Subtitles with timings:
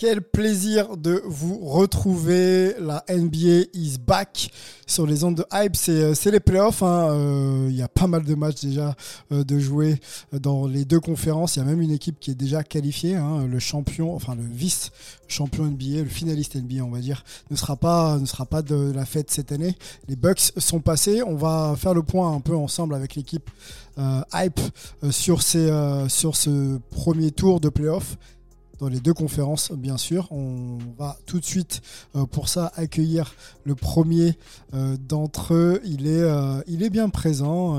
[0.00, 2.72] Quel plaisir de vous retrouver.
[2.78, 4.48] La NBA is back
[4.86, 5.74] sur les ondes de hype.
[5.74, 6.84] C'est, euh, les playoffs.
[6.84, 7.08] hein.
[7.10, 8.94] Euh, Il y a pas mal de matchs déjà
[9.32, 9.98] euh, de jouer
[10.30, 11.56] dans les deux conférences.
[11.56, 13.16] Il y a même une équipe qui est déjà qualifiée.
[13.16, 13.44] hein.
[13.48, 18.18] Le champion, enfin le vice-champion NBA, le finaliste NBA, on va dire, ne sera pas,
[18.18, 19.74] ne sera pas de la fête cette année.
[20.08, 21.24] Les Bucks sont passés.
[21.24, 23.50] On va faire le point un peu ensemble avec l'équipe
[24.32, 24.60] hype
[25.10, 25.68] sur, ces,
[26.08, 28.16] sur ce premier tour de playoffs
[28.78, 30.28] dans les deux conférences, bien sûr.
[30.30, 31.80] On va tout de suite,
[32.16, 34.36] euh, pour ça, accueillir le premier
[34.74, 35.80] euh, d'entre eux.
[35.84, 37.74] Il est, euh, il est bien présent.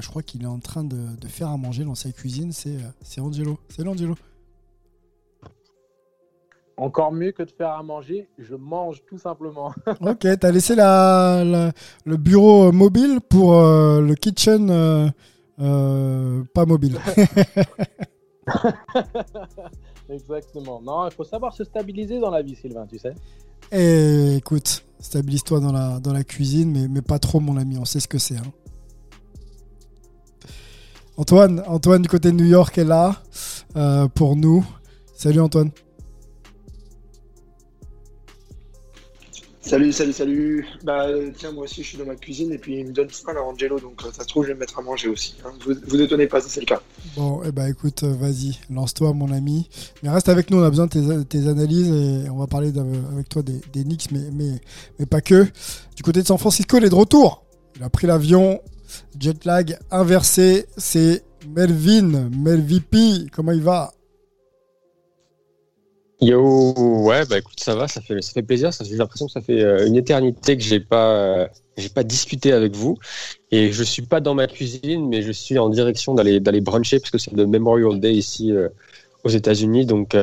[0.00, 2.52] Je crois qu'il est en train de, de faire à manger dans sa cuisine.
[2.52, 3.58] C'est c'est Angelo.
[3.68, 4.14] C'est l'Angelo.
[6.78, 9.72] Encore mieux que de faire à manger, je mange tout simplement.
[10.02, 11.72] Ok, t'as laissé la, la-
[12.04, 15.08] le bureau mobile pour euh, le kitchen euh,
[15.58, 16.98] euh, pas mobile.
[20.08, 20.80] Exactement.
[20.82, 23.14] Non, il faut savoir se stabiliser dans la vie, Sylvain, tu sais.
[23.72, 27.76] Et écoute, stabilise-toi dans la, dans la cuisine, mais, mais pas trop, mon ami.
[27.78, 28.36] On sait ce que c'est.
[28.36, 28.52] hein.
[31.16, 33.22] Antoine, Antoine du côté de New York est là
[33.74, 34.64] euh, pour nous.
[35.14, 35.70] Salut Antoine.
[39.66, 40.64] Salut, salut, salut.
[40.84, 41.06] Bah
[41.36, 43.42] tiens, moi aussi je suis dans ma cuisine et puis il me donne faim là,
[43.42, 45.34] Angelo, donc euh, ça se trouve je vais me mettre à manger aussi.
[45.44, 45.50] hein.
[45.66, 46.80] Vous, vous étonnez pas si c'est le cas.
[47.16, 49.68] Bon, eh ben écoute, euh, vas-y, lance-toi mon ami.
[50.04, 52.72] Mais reste avec nous, on a besoin de tes, analyses et on va parler
[53.12, 54.60] avec toi des, des Knicks, mais, mais,
[55.00, 55.44] mais pas que.
[55.96, 57.44] Du côté de San Francisco, il est de retour.
[57.74, 58.60] Il a pris l'avion,
[59.18, 61.24] jet lag inversé, c'est
[61.56, 63.95] Melvin, Melvipi, comment il va?
[66.20, 66.72] Yo,
[67.02, 68.72] ouais, bah écoute, ça va, ça fait, ça fait plaisir.
[68.72, 71.46] Ça, j'ai l'impression que ça fait euh, une éternité que j'ai pas, euh,
[71.76, 72.96] j'ai pas discuté avec vous.
[73.50, 77.00] Et je suis pas dans ma cuisine, mais je suis en direction d'aller, d'aller bruncher
[77.00, 78.68] parce que c'est le Memorial Day ici euh,
[79.24, 79.84] aux États-Unis.
[79.84, 80.16] Donc,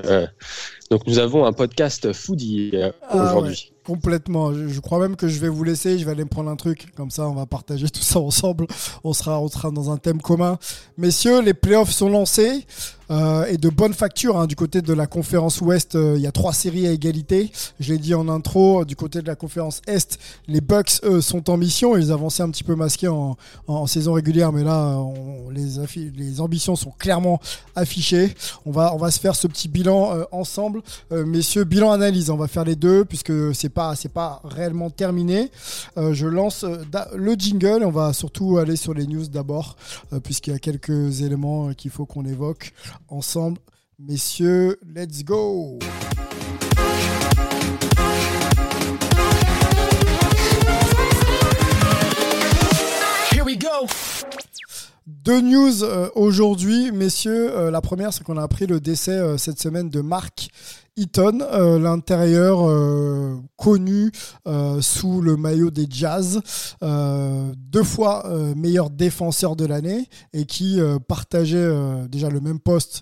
[0.90, 2.72] donc nous avons un podcast foodie
[3.10, 3.72] Ah aujourd'hui.
[3.86, 4.54] Complètement.
[4.54, 6.00] Je, je crois même que je vais vous laisser.
[6.00, 6.88] Je vais aller me prendre un truc.
[6.96, 8.66] Comme ça, on va partager tout ça ensemble.
[9.04, 10.58] On sera, on sera dans un thème commun.
[10.98, 12.66] Messieurs, les playoffs sont lancés.
[13.12, 15.96] Euh, et de bonne facture hein, du côté de la conférence Ouest.
[15.96, 17.52] euh, Il y a trois séries à égalité.
[17.80, 18.86] Je l'ai dit en intro.
[18.86, 21.98] Du côté de la conférence Est, les Bucks eux, sont en mission.
[21.98, 23.36] Ils avançaient un petit peu masqués en,
[23.88, 27.40] saison régulière, mais là, on- les, les ambitions sont clairement
[27.76, 28.34] affichées.
[28.66, 30.82] On va, se faire ce petit bilan euh, ensemble.
[31.12, 35.52] Messieurs, bilan analyse, on va faire les deux puisque c'est pas c'est pas réellement terminé.
[35.98, 36.66] Je lance
[37.16, 37.84] le jingle.
[37.84, 39.76] On va surtout aller sur les news d'abord
[40.24, 42.74] puisqu'il y a quelques éléments qu'il faut qu'on évoque
[43.10, 43.60] ensemble.
[44.00, 45.80] Messieurs, let's go.
[55.06, 57.52] Deux news euh, aujourd'hui, messieurs.
[57.54, 60.48] Euh, la première, c'est qu'on a appris le décès euh, cette semaine de Mark
[60.96, 61.40] Eaton,
[61.80, 62.70] l'intérieur
[63.56, 64.12] connu
[64.80, 66.40] sous le maillot des Jazz,
[66.84, 71.68] deux fois meilleur défenseur de l'année et qui partageait
[72.10, 73.02] déjà le même poste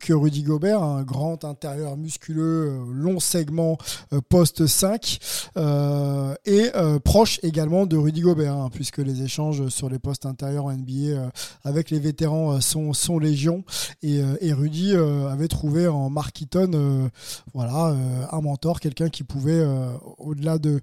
[0.00, 3.78] que Rudy Gobert, un grand intérieur musculeux, euh, long segment
[4.12, 5.18] euh, poste 5
[5.56, 10.26] euh, et euh, proche également de Rudy Gobert, hein, puisque les échanges sur les postes
[10.26, 11.28] intérieurs en NBA euh,
[11.64, 13.64] avec les vétérans euh, sont, légion.
[14.02, 17.08] Et, euh, Rudy euh, avait trouvé en Mark euh,
[17.56, 20.80] euh, un mentor, quelqu'un qui pouvait, euh, au-delà de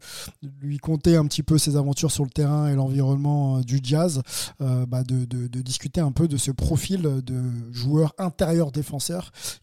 [0.61, 4.21] lui conter un petit peu ses aventures sur le terrain et l'environnement euh, du jazz,
[4.61, 5.25] euh, bah, de,
[5.61, 8.71] discuter un peu de ce profil de joueur intérieur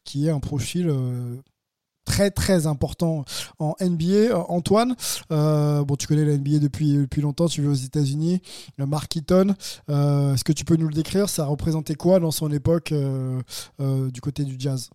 [0.05, 1.37] qui est un profil euh,
[2.05, 3.25] très très important
[3.59, 4.05] en NBA.
[4.05, 4.97] Euh, Antoine,
[5.31, 8.41] euh, bon tu connais la NBA depuis, depuis longtemps, tu vis aux États-Unis.
[8.79, 9.55] Mark Eaton,
[9.89, 11.29] est-ce que tu peux nous le décrire?
[11.29, 12.93] Ça représentait quoi dans son époque
[13.79, 14.91] du côté du jazz?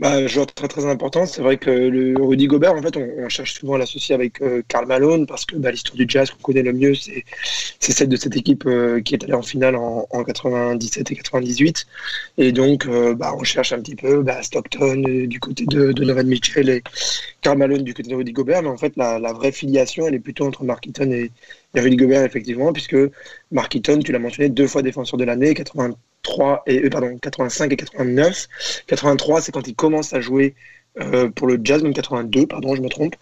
[0.00, 1.24] Bah, joueur très très important.
[1.24, 4.86] C'est vrai que Rudy Gobert, en fait, on, cherche souvent à l'associer avec euh, Karl
[4.86, 7.24] Malone parce que bah, l'histoire du jazz qu'on connaît le mieux, c'est
[7.78, 11.86] celle de cette équipe euh, qui est allée en finale en, en 97 et 98.
[12.38, 16.26] Et donc, euh, bah, on cherche un petit peu bah, Stockton du côté de, Donovan
[16.26, 16.82] Mitchell et
[17.40, 18.62] Karl Malone du côté de Rudy Gobert.
[18.64, 21.30] Mais en fait, la, vraie filiation, elle est plutôt entre Mark Eaton et,
[21.76, 22.96] Rudy Gobert, effectivement, puisque
[23.52, 25.54] Mark Eaton, tu l'as mentionné, deux fois défenseur de l'année,
[26.24, 28.48] 83 et euh, pardon 85 et 89.
[28.86, 30.54] 83, c'est quand il commence à jouer
[31.00, 33.16] euh, pour le Jazz, même 82, pardon, je me trompe.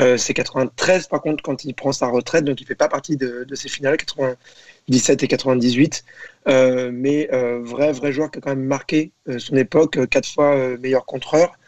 [0.00, 3.16] Euh, c'est 93 par contre quand il prend sa retraite, donc il fait pas partie
[3.16, 6.04] de, ces finales 97 et 98.
[6.48, 7.28] Euh, mais
[7.62, 11.58] vrai vrai joueur qui a quand même marqué son époque, quatre fois meilleur contreur,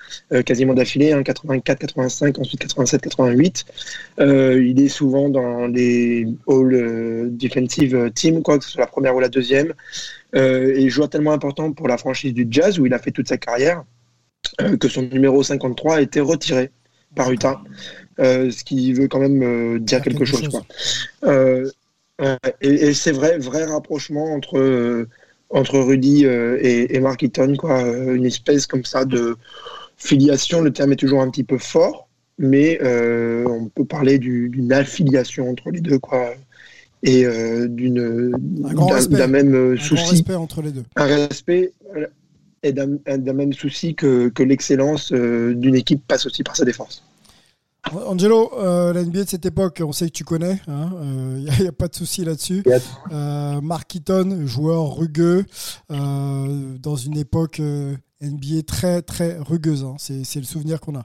[0.46, 3.66] quasiment d'affilée, hein, 84, 85, ensuite 87, 88.
[4.20, 9.14] Euh, il est souvent dans les All Defensive Team, quoi que ce soit la première
[9.14, 9.74] ou la deuxième.
[10.36, 13.28] Euh, et joueur tellement important pour la franchise du Jazz où il a fait toute
[13.28, 13.84] sa carrière
[14.60, 16.70] euh, que son numéro 53 a été retiré
[17.16, 17.60] par Utah,
[18.20, 20.42] euh, ce qui veut quand même dire quelque, quelque chose.
[20.42, 20.50] chose.
[20.50, 20.66] quoi.
[22.20, 25.06] Ouais, et et c'est vrai, vrai rapprochement entre,
[25.48, 27.82] entre Rudy euh, et, et Mark Eaton, quoi.
[27.82, 29.36] Euh, une espèce comme ça de
[29.96, 34.48] filiation, le terme est toujours un petit peu fort, mais euh, on peut parler du-
[34.50, 36.34] d'une affiliation entre les deux, quoi.
[37.02, 38.74] Et euh, d'une Un
[39.08, 40.84] d'un même euh, Un grand souci respect entre les deux.
[40.96, 42.06] un respect euh,
[42.62, 47.02] et d'un même souci que, que l'excellence d'une équipe passe aussi par sa défense.
[48.06, 51.72] Angelo, euh, la NBA de cette époque, on sait que tu connais, il n'y a,
[51.72, 52.62] pas de souci là-dessus.
[53.10, 55.44] Euh, Mark Eaton, joueur rugueux,
[55.90, 59.82] euh, dans une époque euh, NBA très très rugueuse.
[59.84, 59.96] hein.
[59.98, 61.02] C'est c'est le souvenir qu'on a.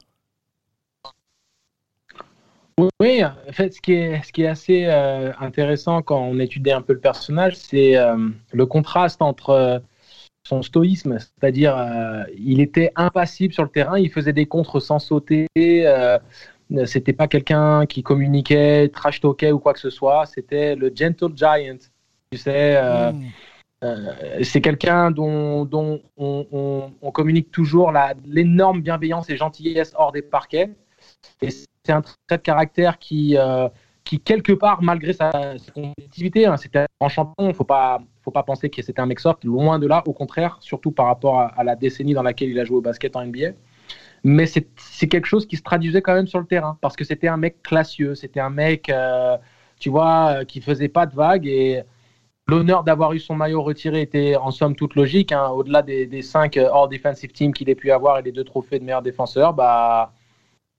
[3.02, 6.72] Oui, en fait, ce qui est, ce qui est assez euh, intéressant quand on étudie
[6.72, 9.80] un peu le personnage, c'est euh, le contraste entre euh,
[10.46, 11.76] son stoïsme, c'est-à-dire
[12.38, 15.48] il était impassible sur le terrain, il faisait des contres sans sauter,
[16.86, 21.36] c'était pas quelqu'un qui communiquait, trash talkait ou quoi que ce soit, c'était le gentle
[21.36, 21.78] giant,
[22.32, 22.76] tu sais.
[22.78, 23.24] euh, Mm.
[23.84, 27.92] euh, c'est quelqu'un dont, dont on, on- on communique toujours
[28.26, 30.70] l'énorme bienveillance et gentillesse hors des parquets.
[31.42, 31.50] Et
[31.86, 33.70] c'est un trait de caractère qui, euh,
[34.04, 38.44] qui quelque part, malgré sa, sa compétitivité, hein, c'était un champion, faut pas, faut pas
[38.44, 41.64] penser que c'était un mec soft, loin de là, au contraire, surtout par rapport à,
[41.64, 43.52] la décennie dans laquelle il a joué au basket en NBA.
[44.24, 47.28] Mais c'est quelque chose qui se traduisait quand même sur le terrain, parce que c'était
[47.28, 49.38] un mec classieux, c'était un mec, euh,
[49.80, 51.84] tu vois, euh, qui faisait pas de vagues et
[52.48, 55.32] L'honneur d'avoir eu son maillot retiré était en somme toute logique.
[55.32, 55.48] hein.
[55.50, 58.78] Au-delà des, des cinq All Defensive Team qu'il ait pu avoir et les deux trophées
[58.78, 60.14] de meilleur défenseur, bah,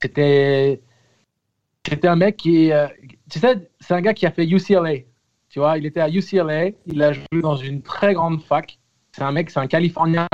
[0.00, 0.80] c'était
[1.88, 2.86] c'était un mec qui, euh,
[3.30, 5.00] tu sais, c'est un gars qui a fait UCLA.
[5.48, 8.78] Tu vois, il était à UCLA, il a joué dans une très grande fac.
[9.12, 10.26] C'est un mec, c'est un Californien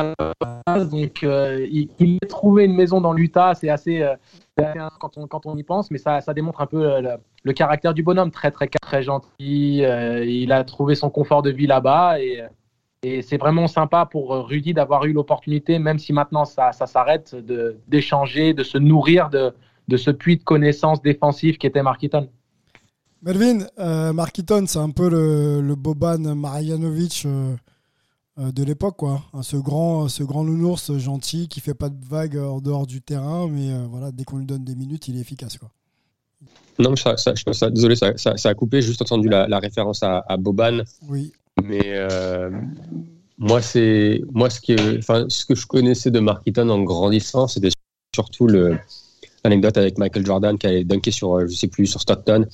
[0.67, 3.55] donc euh, il, il a trouvé une maison dans l'Utah.
[3.55, 4.17] C'est assez, euh,
[5.01, 7.95] quand on quand on y pense, mais ça, ça démontre un peu euh, le, caractère
[7.95, 9.85] du bonhomme, très très très gentil.
[9.85, 12.43] euh, il a trouvé son confort de vie là-bas et,
[13.03, 17.35] et c'est vraiment sympa pour Rudy d'avoir eu l'opportunité, même si maintenant ça, ça s'arrête,
[17.35, 19.53] de d'échanger, de se nourrir de,
[19.89, 22.29] de ce puits de connaissances défensives qui était Mark Eaton.
[23.23, 27.55] Melvin, euh, Mark Eaton, c'est un peu le, le Boban Marjanovic euh,
[28.41, 29.23] euh, de l'époque, quoi.
[29.33, 33.01] Hein, ce grand, ce grand nounours gentil qui fait pas de vagues en dehors du
[33.01, 35.71] terrain, mais euh, voilà, dès qu'on lui donne des minutes, il est efficace, quoi.
[36.79, 38.81] Non, mais ça, ça- je- ça- désolé, ça, ça- ça a coupé.
[38.81, 40.83] J'ai juste entendu la, la référence à, à Boban.
[41.09, 41.33] Oui.
[41.63, 42.51] Mais euh,
[43.39, 47.47] moi, c'est moi ce que, enfin, ce que je connaissais de Mark Eaton en grandissant,
[47.47, 47.69] c'était
[48.17, 48.79] surtout le
[49.45, 52.47] l'anecdote avec Michael Jordan qui avait dunké sur, euh, je sais plus, sur Stockton.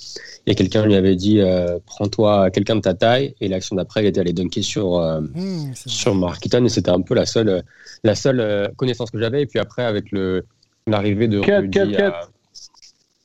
[0.47, 3.35] Et quelqu'un lui avait dit, euh, prends-toi quelqu'un de ta taille.
[3.40, 6.64] Et l'action d'après, il était allé dunker sur euh, Mmh, c'est sur Mark Eaton.
[6.64, 7.62] Et c'était un peu la seule
[8.04, 9.42] la seule euh, connaissance que j'avais.
[9.42, 10.45] Et puis après, avec le
[10.87, 12.02] l'arrivée de Cut, Rudy cut, cut.
[12.02, 12.28] à-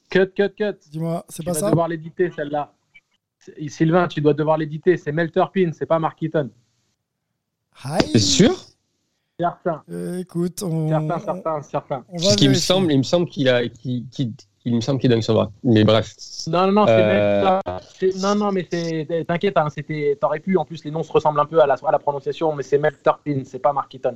[0.09, 0.77] Cut, cut, cut.
[0.91, 2.71] Dis-moi, c'est Tu pas vas ça devoir l'éditer celle-là.
[3.39, 4.95] C'est- Sylvain, tu dois devoir l'éditer.
[4.97, 6.49] C'est Mel Turpin, c'est pas Mark Eaton.
[8.11, 8.62] T'es sûr?
[9.39, 12.03] Certain, Euh, Écoute, on, certain, certain, certain.
[12.09, 14.33] on Parce qu'il me semble, il me semble qu'il a, qu'il, qu'il-
[14.65, 15.51] il me semble qu'il dunk sur Mark.
[15.63, 16.13] Mais bref.
[16.47, 17.59] Non, non, non, c'est Euh,
[17.99, 21.11] c'est- non, non, mais c'est, t'inquiète, hein, c'était, t'aurais pu, en plus les noms se
[21.11, 23.93] ressemblent un peu à la, à la prononciation, mais c'est Mel Turpin, c'est pas Mark
[23.93, 24.15] Eaton.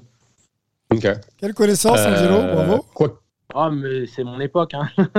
[0.94, 1.08] Ok.
[1.38, 2.36] Quelle connaissance, Angelo?
[2.36, 2.86] Euh, Bravo.
[2.94, 3.20] Quoi,
[3.56, 4.90] Oh, mais c'est mon époque, hein.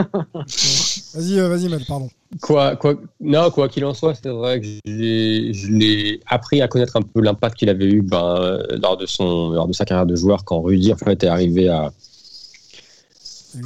[1.15, 2.11] Vas-y, euh, vas-y, Mel, pardon.
[2.43, 6.97] quoi, quoi, non, quoi qu'il en soit, c'est vrai que je l'ai, appris à connaître
[6.97, 10.05] un peu l'impact qu'il avait eu ben, euh, lors, de son, lors de sa carrière
[10.05, 11.91] de joueur quand Rudy en fait, est arrivé à,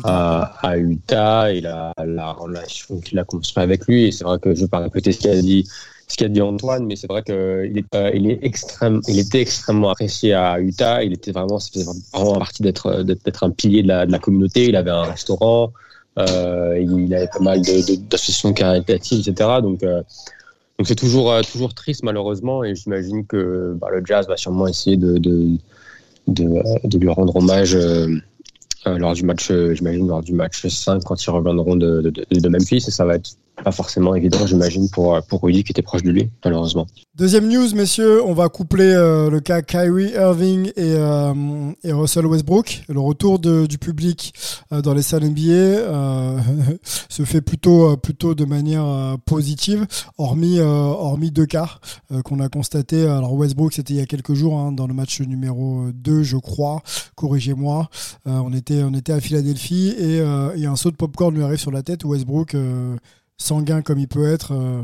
[0.05, 4.05] à, à Utah et la, la relation qu'il a construite avec lui.
[4.05, 5.69] Et c'est vrai que je vais pas répéter ce qu'a dit,
[6.13, 10.35] ce qu'a dit Antoine, mais c'est vrai qu'il il est extrême, il était extrêmement apprécié
[10.35, 11.03] à Utah.
[11.03, 14.67] Il était vraiment, c'était vraiment partie d'être, d'être un pilier de la, communauté.
[14.67, 15.73] Il avait un restaurant,
[16.19, 19.49] euh, il avait pas mal d'associations caritatives, etc.
[19.63, 20.03] Donc, euh,
[20.79, 24.99] donc c'est toujours, toujours triste malheureusement, et j'imagine que bah, le Jazz va sûrement essayer
[24.99, 27.75] de, de, lui rendre hommage.
[28.85, 32.91] lors du match, j'imagine, lors du match 5, quand ils reviendront de, de Memphis, et
[32.91, 33.31] ça va être
[33.63, 36.87] pas forcément évident, j'imagine, pour, pour Rudy qui était proche de lui, malheureusement.
[37.15, 42.27] Deuxième news, messieurs, on va coupler euh, le cas Kyrie Irving et, euh, et Russell
[42.27, 42.85] Westbrook.
[42.89, 44.33] Le retour du public
[44.73, 46.43] euh, dans les salles NBA
[47.09, 49.87] se fait plutôt, plutôt de manière positive,
[50.19, 51.79] hormis, hormis deux cas
[52.25, 53.07] qu'on a constaté.
[53.07, 56.39] Alors Westbrook, c'était il y a quelques jours, hein, dans le match numéro 2, je
[56.39, 56.83] crois,
[57.15, 57.89] corrigez-moi.
[58.25, 61.83] on, était, on était à Philadelphie et un saut de popcorn lui arrive sur la
[61.83, 62.05] tête.
[62.05, 62.57] Westbrook
[63.43, 64.53] sanguin comme il peut être.
[64.53, 64.83] Euh,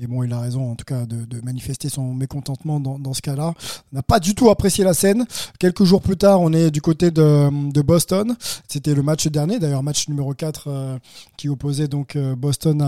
[0.00, 3.52] et bon, il a raison en tout cas de, manifester son mécontentement dans, ce cas-là.
[3.92, 5.26] On n'a pas du tout apprécié la scène.
[5.58, 8.34] Quelques jours plus tard, on est du côté de, Boston.
[8.68, 10.98] C'était le match dernier, d'ailleurs match numéro 4 euh,
[11.36, 12.80] qui opposait donc euh, Boston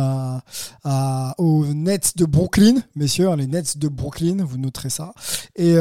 [0.85, 5.13] à, aux Nets de Brooklyn, messieurs, hein, les Nets de Brooklyn, vous noterez ça.
[5.57, 5.75] Et,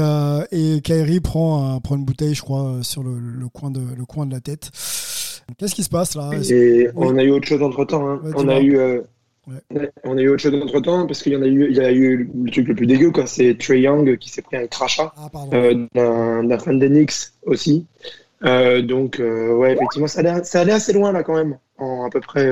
[0.51, 4.31] et Kyrie prend, prend une bouteille, je crois, sur le, coin, de, le coin de
[4.31, 4.71] la tête.
[5.57, 6.31] Qu'est-ce qui se passe là?
[6.49, 8.07] Et On a eu autre chose entre temps.
[8.09, 8.21] Hein.
[8.35, 8.77] on a eu
[10.03, 11.81] on a eu autre chose entre temps parce qu'il y en a eu, il y
[11.81, 13.27] a eu le truc le plus dégueu, quoi.
[13.27, 17.85] C'est Trey Young qui s'est pris un crachat ah, euh, d'un fan d'Enix aussi.
[18.45, 22.05] Euh, donc, euh, ouais, effectivement, ça allait, ça allait assez loin là quand même, en
[22.05, 22.49] à peu près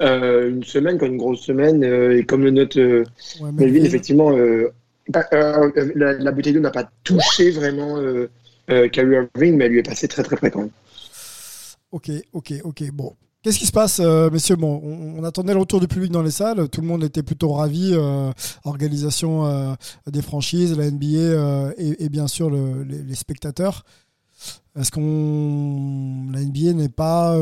[0.00, 1.82] une semaine, quand une grosse semaine.
[1.82, 4.32] et comme le note Melvin, effectivement,
[5.08, 8.00] bah, la, bouteille d'eau n'a pas touché vraiment
[8.68, 10.70] Kyrie Irving, mais elle lui est passée très très près quand même.
[11.92, 12.90] Ok, ok, ok.
[12.92, 13.14] Bon,
[13.46, 14.56] Qu'est-ce qui se passe, euh, messieurs?
[14.56, 16.68] Bon, on, attendait le retour du public dans les salles.
[16.68, 17.92] Tout le monde était plutôt ravi.
[17.94, 18.32] Euh,
[18.64, 19.72] organisation euh,
[20.10, 23.84] des franchises, la NBA et, bien sûr les, spectateurs.
[24.74, 27.38] Est-ce qu'on la NBA n'est pas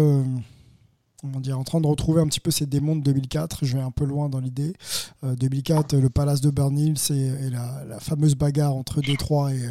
[1.40, 3.90] dire, en train de retrouver un petit peu ses démons de 2004 Je vais un
[3.90, 4.74] peu loin dans l'idée.
[5.22, 9.62] 2004, le palace de Bernils et, la, fameuse bagarre entre Détroit et,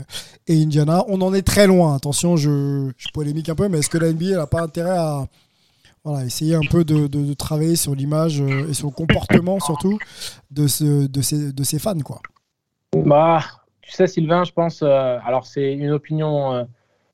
[0.48, 1.06] et, Indiana.
[1.10, 1.94] On en est très loin.
[1.94, 5.28] Attention, je, je polémique un peu, mais est-ce que la NBA n'a pas intérêt à
[6.04, 9.98] voilà, essayer un peu de, travailler sur l'image euh, et sur le comportement surtout
[10.52, 12.00] de, ce, de, ces, de ces fans.
[12.00, 12.22] Quoi.
[12.96, 13.42] Bah,
[13.82, 16.64] tu sais, Sylvain, je pense, euh, alors c'est une opinion euh,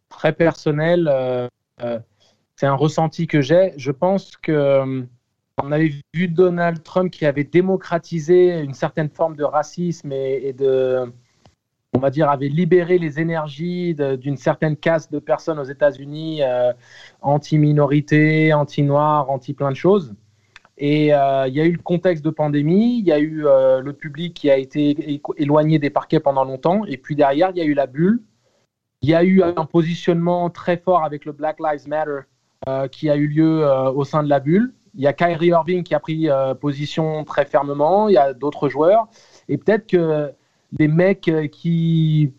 [0.09, 1.09] très personnelle,
[2.55, 3.73] c'est un ressenti que j'ai.
[3.77, 5.05] Je pense que
[5.61, 11.11] on avait vu Donald Trump qui avait démocratisé une certaine forme de racisme et de
[11.93, 16.71] on va dire, avait libéré les énergies d'une certaine caste de personnes aux États-Unis, euh,
[17.21, 20.13] anti-minorité, anti-noir, anti-plein de choses.
[20.77, 23.81] Et euh, il y a eu le contexte de pandémie, il y a eu euh,
[23.81, 27.61] le public qui a été éloigné des parquets pendant longtemps, et puis derrière, il y
[27.61, 28.21] a eu la bulle.
[29.01, 32.19] Il y a eu un positionnement très fort avec le Black Lives Matter
[32.91, 33.65] qui a eu lieu
[33.95, 34.73] au sein de la bulle.
[34.93, 36.27] Il y a Kyrie Irving qui a pris
[36.59, 39.07] position très fermement, il y a d'autres joueurs.
[39.47, 40.33] Et peut-être que
[40.77, 42.33] les mecs euh, qui,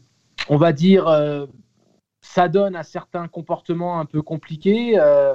[0.48, 1.46] on va dire, euh,
[2.20, 4.98] s'adonnent à certains comportements un peu compliqués.
[4.98, 5.34] Euh,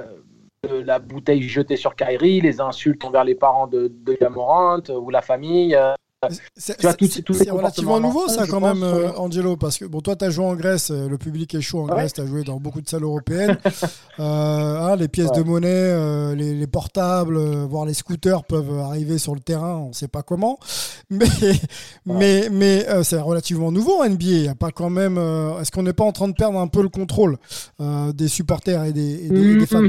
[0.62, 5.22] la bouteille jetée sur Kyrie, les insultes envers les parents de, de Gamorant ou la
[5.22, 5.78] famille.
[6.56, 10.44] C'est relativement nouveau ça quand même, euh, Angelo, parce que bon, toi tu as joué
[10.44, 12.88] en Grèce, euh, le public est chaud en Grèce, tu as joué dans beaucoup de
[12.88, 13.58] salles européennes.
[14.18, 19.34] euh, hein, les pièces de monnaie, euh, les, portables, voire les scooters peuvent arriver sur
[19.34, 20.58] le terrain, on ne sait pas comment.
[21.08, 21.28] Mais,
[22.04, 24.24] mais, mais c'est relativement nouveau NBA.
[24.24, 25.18] Y a pas quand même.
[25.60, 27.36] Est-ce qu'on n'est pas en train de perdre un peu le contrôle
[27.78, 29.82] des supporters et des, des fans?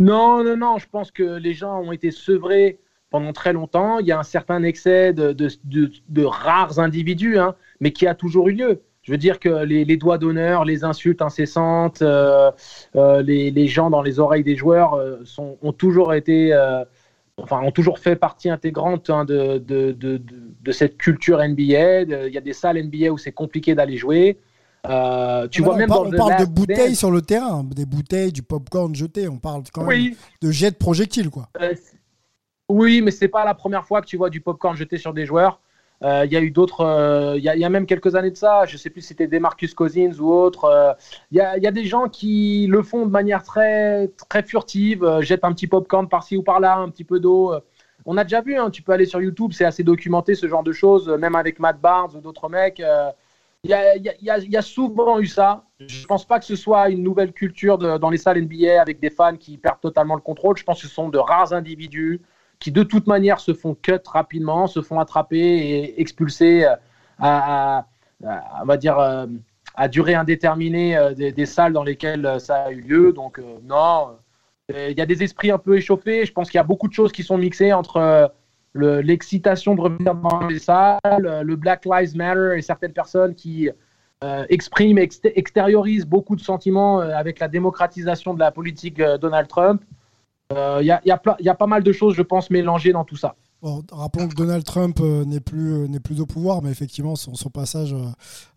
[0.00, 0.78] Non, non, non.
[0.78, 2.80] Je pense que les gens ont été sevrés
[3.12, 4.00] pendant très longtemps.
[4.00, 8.48] Il y a un certain excès de, de, rares individus, hein, mais qui a toujours
[8.48, 8.82] eu lieu.
[9.02, 12.50] Je veux dire que les, doigts d'honneur, les insultes incessantes, euh,
[12.96, 16.56] euh, les, les, gens dans les oreilles des joueurs euh, sont, ont toujours été,
[17.36, 22.02] enfin, ont toujours fait partie intégrante hein, de, de, cette culture NBA.
[22.02, 24.38] Il y a des salles NBA où c'est compliqué d'aller jouer.
[24.84, 28.42] tu vois, on même parle, on parle de bouteilles sur le terrain, des bouteilles, du
[28.42, 29.28] popcorn jeté.
[29.28, 31.48] On parle quand même de jets de projectiles, quoi.
[32.68, 35.26] Oui, mais c'est pas la première fois que tu vois du popcorn jeté sur des
[35.26, 35.60] joueurs.
[36.02, 38.64] Euh, il y a eu d'autres, euh, il y, a même quelques années de ça,
[38.66, 40.64] je sais plus si c'était Demarcus Cousins ou autre.
[40.64, 40.92] Euh,
[41.30, 45.52] il y, a, des gens qui le font de manière très, très furtive, jettent un
[45.52, 47.54] petit popcorn par-ci ou par-là, un petit peu d'eau.
[48.04, 50.64] On a déjà vu, hein, tu peux aller sur YouTube, c'est assez documenté ce genre
[50.64, 52.82] de choses, même avec Matt Barnes ou d'autres mecs.
[53.62, 55.62] Il y, a, souvent eu ça.
[55.78, 58.98] Je ne pense pas que ce soit une nouvelle culture dans les salles NBA avec
[58.98, 60.56] des fans qui perdent totalement le contrôle.
[60.56, 62.20] Je pense que ce sont de rares individus
[62.62, 66.64] qui de toute manière se font cut rapidement, se font attraper et expulser
[67.18, 67.86] à,
[68.22, 68.98] on va dire,
[69.74, 73.12] à durée indéterminée des, salles dans lesquelles ça a eu lieu.
[73.12, 74.16] Donc non,
[74.68, 76.24] il y a des esprits un peu échauffés.
[76.24, 78.32] Je pense qu'il y a beaucoup de choses qui sont mixées entre
[78.74, 80.98] l'excitation de revenir dans les salles,
[81.42, 83.70] le Black Lives Matter et certaines personnes qui
[84.22, 89.48] euh, expriment, extériorisent beaucoup de sentiments euh, avec la démocratisation de la politique euh, Donald
[89.48, 89.82] Trump.
[90.80, 93.34] Il y, a, pas mal de choses, je pense, mélangées dans tout ça.
[93.90, 97.94] rappelons que Donald Trump n'est plus, n'est plus au pouvoir, mais effectivement, son, passage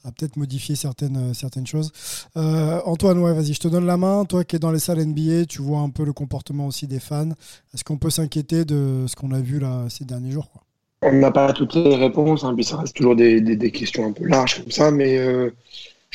[0.03, 1.91] a peut-être modifié certaines, certaines choses.
[2.35, 4.25] Antoine, ouais, vas-y, je te donne la main.
[4.25, 6.99] Toi qui es dans les salles NBA, tu vois un peu le comportement aussi des
[6.99, 7.31] fans.
[7.73, 10.61] Est-ce qu'on peut s'inquiéter de ce qu'on a vu là ces derniers jours quoi?
[11.07, 14.25] On n'a pas toutes les réponses, hein, puis ça reste toujours des, questions un peu
[14.25, 15.51] larges comme ça, mais euh,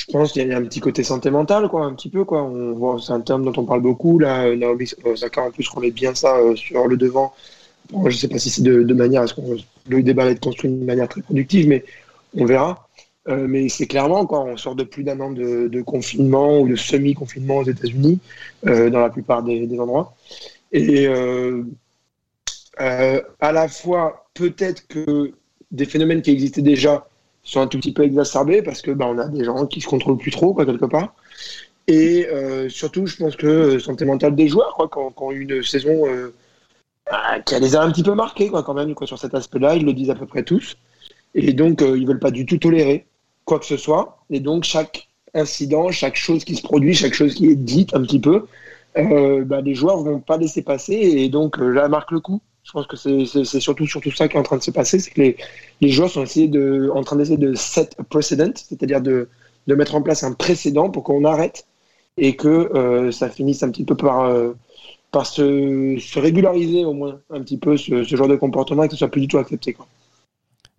[0.00, 2.42] je pense qu'il y a un petit côté santé mentale, quoi, un petit peu, quoi.
[2.42, 4.54] On voit, c'est un terme dont on parle beaucoup, là.
[4.56, 7.34] Naomi Osaka, en plus, remet bien ça euh, sur le devant.
[7.92, 9.56] je ne sais pas si c'est de, manière à ce qu'on
[9.88, 11.84] le débat va être construit de manière très productive, mais
[12.34, 12.88] on verra.
[13.28, 16.76] Euh, mais c'est clairement, quoi, on sort de plus d'un an de, confinement ou de
[16.76, 18.20] semi-confinement aux États-Unis,
[18.62, 20.14] dans la plupart des endroits.
[20.72, 21.08] Et
[22.78, 25.32] à la fois peut-être que
[25.70, 27.06] des phénomènes qui existaient déjà
[27.42, 29.88] sont un tout petit peu exacerbés parce que bah, on a des gens qui se
[29.88, 31.14] contrôlent plus trop, quoi, quelque part.
[31.86, 36.06] Et euh, surtout, je pense que euh, santé mentale des joueurs, quoi, quand, une saison
[36.06, 36.32] euh,
[37.10, 39.74] bah, qui les a un petit peu marqués, quoi, quand même, quoi, sur cet aspect-là,
[39.76, 40.76] ils le disent à peu près tous.
[41.34, 43.06] Et donc, ils veulent pas du tout tolérer
[43.44, 44.18] quoi que ce soit.
[44.30, 48.02] Et donc, chaque incident, chaque chose qui se produit, chaque chose qui est dite un
[48.02, 48.46] petit peu,
[48.94, 50.94] bah, les joueurs vont pas laisser passer.
[50.94, 52.40] Et donc, là, marque le coup.
[52.70, 55.10] Je pense que c'est surtout, surtout ça qui est en train de se passer, c'est
[55.10, 55.36] que les,
[55.80, 59.28] les, joueurs sont en train d'essayer de set a precedent, c'est-à-dire de,
[59.66, 61.66] de, mettre en place un précédent pour qu'on arrête
[62.16, 64.52] et que euh, ça finisse un petit peu par, euh,
[65.10, 68.86] par se, se, régulariser au moins un petit peu ce, ce, genre de comportement et
[68.86, 69.72] que ce soit plus du tout accepté.
[69.72, 69.88] Quoi.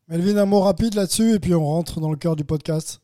[0.07, 3.00] Melvin, un mot rapide là-dessus et puis on rentre dans le cœur du podcast.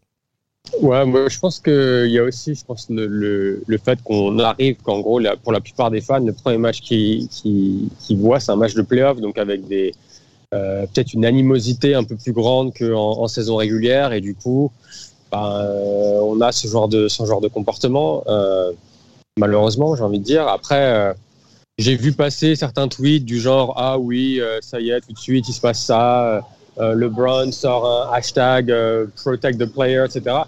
[0.82, 4.78] Ouais, moi je pense qu'il y a aussi, je pense, le, le, fait qu'on arrive,
[4.84, 8.58] qu'en gros, pour la plupart des fans, le premier match qu'ils qui, voient, c'est un
[8.58, 9.94] match de playoff, donc avec des
[10.54, 14.72] euh, peut-être une animosité un peu plus grande qu'en en saison régulière, et du coup,
[15.32, 18.72] ben, euh, on a ce genre de, ce genre de comportement, euh,
[19.38, 20.48] malheureusement, j'ai envie de dire.
[20.48, 21.16] Après,
[21.78, 25.48] j'ai vu passer certains tweets du genre Ah oui, ça y est, tout de suite,
[25.50, 26.42] il se passe ça.
[26.80, 28.72] LeBron sort un hashtag
[29.16, 30.44] protect the player, etc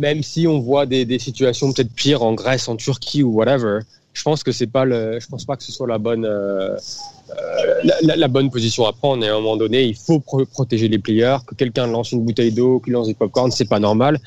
[0.00, 3.80] même si on voit des, des situations peut-être pires en Grèce, en Turquie ou whatever,
[4.12, 6.76] je pense que c'est pas le, je pense pas que ce soit la bonne, euh,
[7.30, 9.24] euh la, bonne position à prendre.
[9.24, 11.38] Et à un moment donné, il faut protéger les players.
[11.46, 14.18] Que quelqu'un lance une bouteille d'eau, qu'il lance des popcorn, c'est pas normal.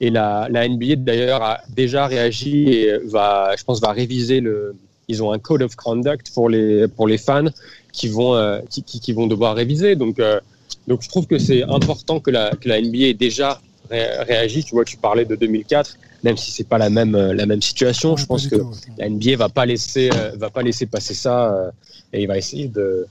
[0.00, 4.74] Et la, la NBA d'ailleurs a déjà réagi et va, je pense, va réviser le.
[5.08, 7.50] Ils ont un code of conduct pour les pour les fans
[7.92, 9.94] qui vont euh, qui, qui, vont devoir réviser.
[9.94, 10.40] Donc euh,
[10.88, 14.64] donc je trouve que c'est important que la, que la NBA ait déjà réagi.
[14.64, 17.62] Tu vois, tu parlais de 2004, même si c'est pas la même euh, la même
[17.62, 18.16] situation.
[18.16, 18.56] je pense que
[18.98, 21.70] la NBA va pas laisser euh, va pas laisser passer ça euh,
[22.12, 23.06] et il va essayer de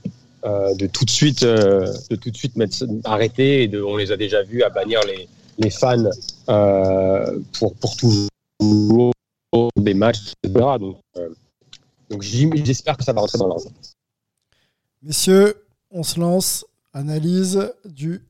[0.78, 4.16] de tout de suite de tout de suite mettre arrêter et de, on les a
[4.16, 6.08] déjà vus à bannir les les fans
[7.58, 8.28] pour pour toujours
[9.76, 10.64] des matchs etc.
[10.78, 10.98] Donc
[12.10, 13.68] donc j'espère que ça va rentrer dans l'ordre.
[15.02, 15.56] Messieurs,
[15.90, 16.64] on se lance.
[16.92, 18.22] Analyse du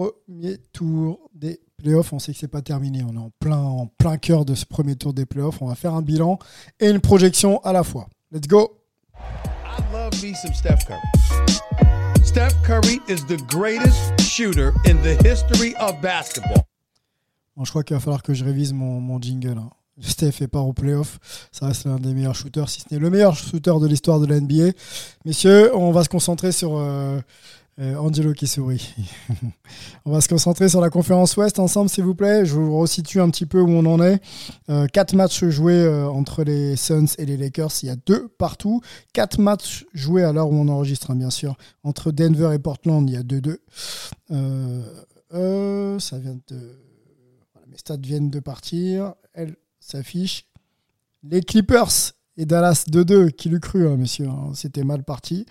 [0.00, 2.12] premier tour des playoffs.
[2.12, 3.02] On sait que c'est pas terminé.
[3.06, 5.60] On est en plein, en plein cœur de ce premier tour des playoffs.
[5.60, 6.38] On va faire un bilan
[6.78, 8.08] et une projection à la fois.
[8.32, 8.78] Let's go.
[9.14, 11.00] I love me some Steph Curry.
[12.24, 16.64] Steph Curry is the greatest shooter in the history of basketball.
[17.56, 19.58] Bon, je crois qu'il va falloir que je révise mon, mon jingle.
[19.58, 19.70] Hein.
[20.00, 21.18] Steph est pas au playoff.
[21.52, 24.26] Ça reste l'un des meilleurs shooters, si ce n'est le meilleur shooter de l'histoire de
[24.26, 24.72] la NBA.
[25.26, 27.20] Messieurs, on va se concentrer sur, euh,
[27.80, 28.94] euh, Angelo qui sourit.
[30.04, 32.44] on va se concentrer sur la conférence Ouest ensemble, s'il vous plaît.
[32.44, 34.20] Je vous resitue un petit peu où on en est.
[34.68, 37.72] Euh, quatre matchs joués euh, entre les Suns et les Lakers.
[37.82, 38.82] Il y a deux partout.
[39.14, 41.56] Quatre matchs joués à l'heure où on enregistre, hein, bien sûr.
[41.82, 43.56] Entre Denver et Portland, il y a 2-2.
[45.98, 46.78] ça vient de.
[47.66, 49.14] mes stats viennent de partir.
[49.32, 50.46] Elle s'affiche.
[51.22, 55.44] Les Clippers et Dallas 2-2, qui l'eût cru, hein, monsieur, hein, c'était mal parti.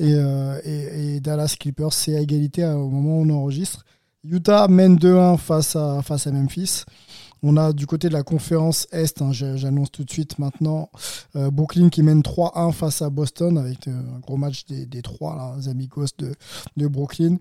[0.00, 3.84] Euh, et, Dallas Clippers, c'est à égalité hein, au moment où on enregistre.
[4.22, 6.84] Utah mène 2-1 face à, face à Memphis.
[7.42, 10.90] On a du côté de la conférence Est, j'annonce tout de suite maintenant,
[11.34, 15.02] euh, Brooklyn qui mène 3-1 face à Boston avec euh, un gros match des, des
[15.02, 16.34] trois, les amigos de,
[16.76, 17.38] de Brooklyn.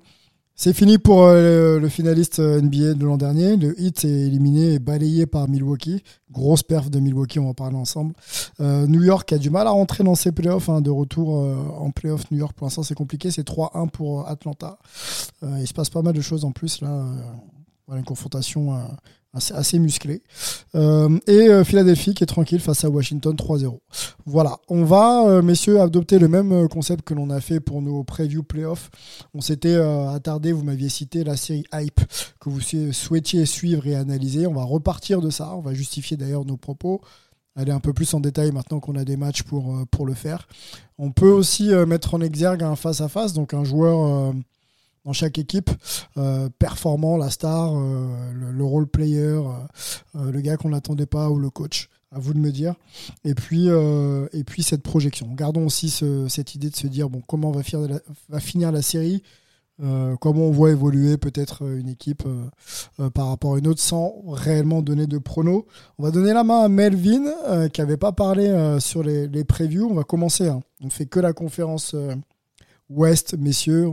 [0.60, 3.58] C'est fini pour euh, le finaliste euh, NBA de l'an dernier.
[3.58, 6.04] Le Heat est éliminé et balayé par Milwaukee.
[6.32, 8.16] Grosse perf de Milwaukee, on va en parler ensemble.
[8.60, 10.68] Euh, New York a du mal à rentrer dans ses playoffs.
[10.68, 11.36] Hein, de retour
[11.80, 13.30] en playoffs, New York pour l'instant c'est compliqué.
[13.30, 14.80] C'est 3-1 pour Atlanta.
[15.44, 17.06] il se passe pas mal de choses en plus là.
[17.86, 18.80] voilà une confrontation
[19.38, 20.22] assez, musclé.
[20.76, 23.80] Euh, et euh, Philadelphie qui est tranquille face à Washington 3-0.
[24.26, 28.04] Voilà, on va, euh, messieurs, adopter le même concept que l'on a fait pour nos
[28.04, 28.90] preview playoffs.
[29.34, 32.02] On s'était attardé, vous m'aviez cité la série Hype
[32.40, 34.48] que vous souhaitiez suivre et analyser.
[34.48, 37.02] On va repartir de ça, on va justifier d'ailleurs nos propos
[37.60, 40.48] aller un peu plus en détail maintenant qu'on a des matchs pour, pour le faire.
[41.00, 44.32] On peut aussi mettre en exergue un face-à-face, donc un joueur
[45.08, 45.72] dans chaque équipe,
[46.18, 51.40] euh, performant, la star, euh, le, role player, euh, le gars qu'on n'attendait pas ou
[51.40, 51.90] le coach.
[52.12, 52.74] À vous de me dire.
[53.26, 55.28] Et puis, et puis cette projection.
[55.34, 55.90] Gardons aussi
[56.30, 57.62] cette idée de se dire bon, comment va,
[58.30, 59.24] va finir la série,
[59.78, 62.24] comment on voit évoluer peut-être une équipe
[63.14, 65.66] par rapport à une autre sans réellement donner de pronos.
[65.98, 69.90] On va donner la main à Melvin qui n'avait pas parlé sur les, les, previews.
[69.92, 70.48] On va commencer.
[70.48, 70.62] Hein.
[70.82, 71.94] On fait que la conférence
[72.90, 73.92] Ouest, messieurs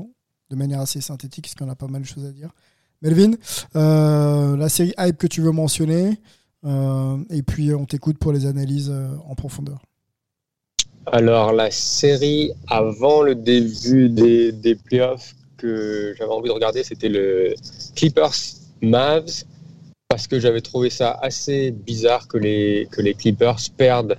[0.54, 2.50] de manière assez synthétique, parce qu'on a pas mal de choses à dire.
[3.02, 3.32] Melvin,
[3.76, 6.18] euh, la série Hype que tu veux mentionner,
[6.64, 9.82] euh, et puis on t'écoute pour les analyses euh, en profondeur.
[11.06, 17.10] Alors, la série avant le début des, des playoffs que j'avais envie de regarder, c'était
[17.10, 17.54] le
[17.94, 18.32] Clippers
[18.80, 19.44] Mavs,
[20.08, 24.16] parce que j'avais trouvé ça assez bizarre que les, que les Clippers perdent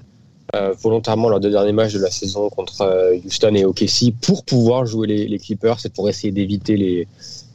[0.81, 4.85] volontairement lors deux derniers matchs de la saison contre euh, Houston et OKC pour pouvoir
[4.85, 7.07] jouer les, Clippers et pour essayer d'éviter les,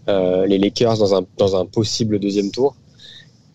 [0.09, 2.75] euh, les Lakers dans un, dans un possible deuxième tour.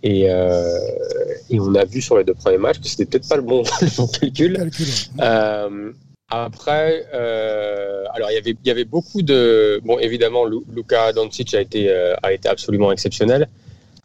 [0.03, 3.41] Et, et, on a vu sur les deux premiers matchs que c'était peut-être pas le
[3.41, 3.63] bon,
[4.19, 4.69] calcul.
[6.29, 11.61] après, alors il y avait il y avait beaucoup de bon évidemment Luka Doncic a
[11.61, 11.89] été
[12.21, 13.47] a été absolument exceptionnel.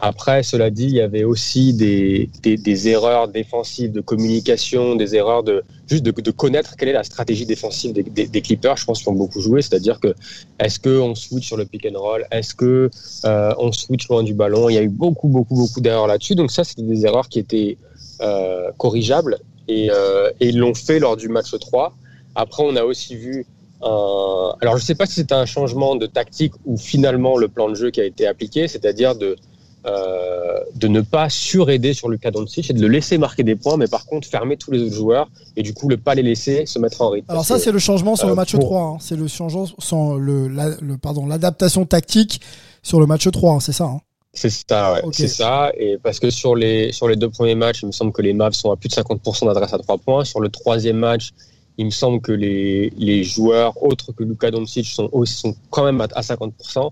[0.02, 5.42] Après, cela dit, il y avait aussi des, des, erreurs défensives de communication, des erreurs
[5.42, 8.78] de juste de, connaître quelle est la stratégie défensive des, Clippers.
[8.78, 10.14] Je pense qu'ils ont beaucoup joué, c'est-à-dire que
[10.58, 12.88] est-ce qu'on switch sur le pick and roll, est-ce que
[13.26, 14.70] euh, on switch loin du ballon?
[14.70, 16.34] Il y a eu beaucoup, beaucoup, beaucoup d'erreurs là-dessus.
[16.34, 17.76] Donc ça, c'était des erreurs qui étaient
[18.22, 21.92] euh, corrigeables et, euh, ils l'ont fait lors du match 3.
[22.36, 23.44] Après, on a aussi vu
[23.82, 24.54] un...
[24.62, 27.68] Alors, je ne sais pas si c'était un changement de tactique ou finalement le plan
[27.68, 29.36] de jeu qui a été appliqué, c'est-à-dire de
[29.86, 33.76] euh, de ne pas suraider sur Lucas Doncic et de le laisser marquer des points,
[33.76, 36.66] mais par contre fermer tous les autres joueurs et du coup ne pas les laisser
[36.66, 37.30] se mettre en rythme.
[37.30, 38.96] Alors ça c'est le changement sur le euh, match 3, hein.
[39.00, 42.40] c'est le changement sans le, le pardon l'adaptation tactique
[42.82, 43.84] sur le match 3, hein, c'est ça.
[43.84, 44.00] Hein.
[44.32, 45.02] C'est ça, ouais.
[45.12, 45.72] c'est ça.
[45.76, 48.32] Et parce que sur les, sur les deux premiers matchs, il me semble que les
[48.32, 50.24] Mavs sont à plus de 50% d'adresse à 3 points.
[50.24, 51.30] Sur le troisième match,
[51.78, 55.84] il me semble que les, les joueurs autres que Luka Doncic sont, aussi, sont quand
[55.84, 56.90] même à, à 50%.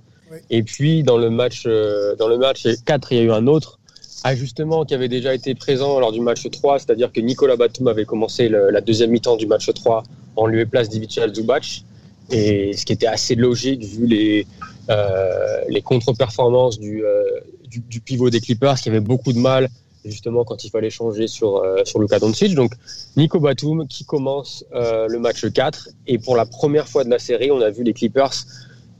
[0.50, 3.46] Et puis dans le match, euh, dans le match 4, il y a eu un
[3.46, 3.78] autre
[4.24, 8.04] ajustement qui avait déjà été présent lors du match 3, c'est-à-dire que Nicolas Batum avait
[8.04, 10.02] commencé la deuxième mi-temps du match 3
[10.36, 11.82] en lieu et place d'Ivica Zubac,
[12.30, 14.46] et ce qui était assez logique vu les,
[14.90, 17.22] euh, les contre-performances du, euh,
[17.68, 19.68] du, du, pivot des Clippers qui avait beaucoup de mal
[20.04, 22.54] justement quand il fallait changer sur, sur Luka Doncic.
[22.54, 22.72] Donc
[23.16, 27.50] Nico Batum qui commence le match 4 et pour la première fois de la série,
[27.50, 28.32] on a vu les Clippers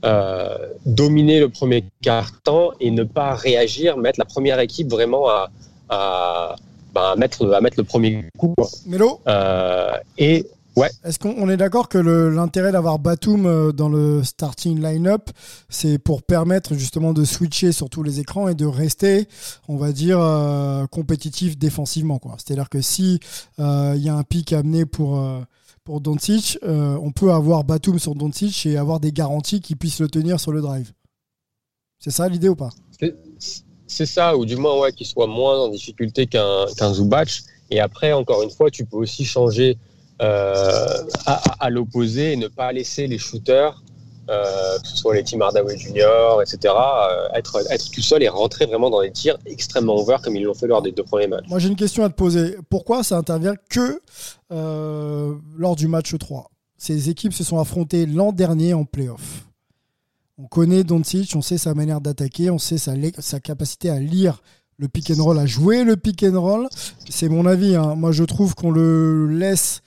[0.05, 5.51] euh, dominer le premier quart-temps et ne pas réagir, mettre la première équipe vraiment à,
[5.89, 6.55] à,
[6.93, 8.55] bah, mettre, à mettre le premier coup.
[8.85, 10.45] Mélo euh, Et
[10.77, 10.89] ouais.
[11.03, 15.31] Est-ce qu'on est, d'accord que l'intérêt d'avoir Batum euh, dans le starting line-up,
[15.67, 19.27] c'est pour permettre justement de switcher sur tous les écrans et de rester,
[19.67, 20.19] on va dire,
[20.91, 22.21] compétitif défensivement.
[22.37, 23.19] C'est-à-dire que si
[23.57, 25.21] il y a un pic amené pour
[25.89, 30.07] pour euh, on peut avoir Batum sur Doncic et avoir des garanties qu'il puisse le
[30.07, 30.91] tenir sur le drive.
[31.97, 32.69] C'est ça l'idée ou pas?
[33.87, 37.41] C'est ça, ou du moins ouais, qu'il soit moins en difficulté qu'un qu Zubac.
[37.71, 39.79] Et après, encore une fois, tu peux aussi changer
[40.21, 43.81] euh, à, l'opposé et ne pas laisser les shooters
[44.29, 48.67] euh, que ce soit les Tim Hardaway Jr., etc., euh, être, tout seul et rentrer
[48.67, 51.45] vraiment dans des tirs extrêmement ouverts comme ils l'ont fait lors des deux premiers matchs.
[51.47, 52.57] Moi, j'ai une question à te poser.
[52.69, 54.01] Pourquoi ça intervient que
[54.51, 59.47] euh, lors du match 3 Ces équipes se sont affrontées l'an dernier en playoff.
[60.37, 64.41] On connaît Doncic, on sait sa manière d'attaquer, on sait sa, sa capacité à lire
[64.77, 66.67] le pick and roll, à jouer le pick and roll.
[67.09, 67.75] C'est mon avis.
[67.75, 67.95] Hein.
[67.95, 69.81] Moi, je trouve qu'on le laisse.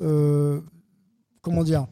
[0.00, 1.86] comment dire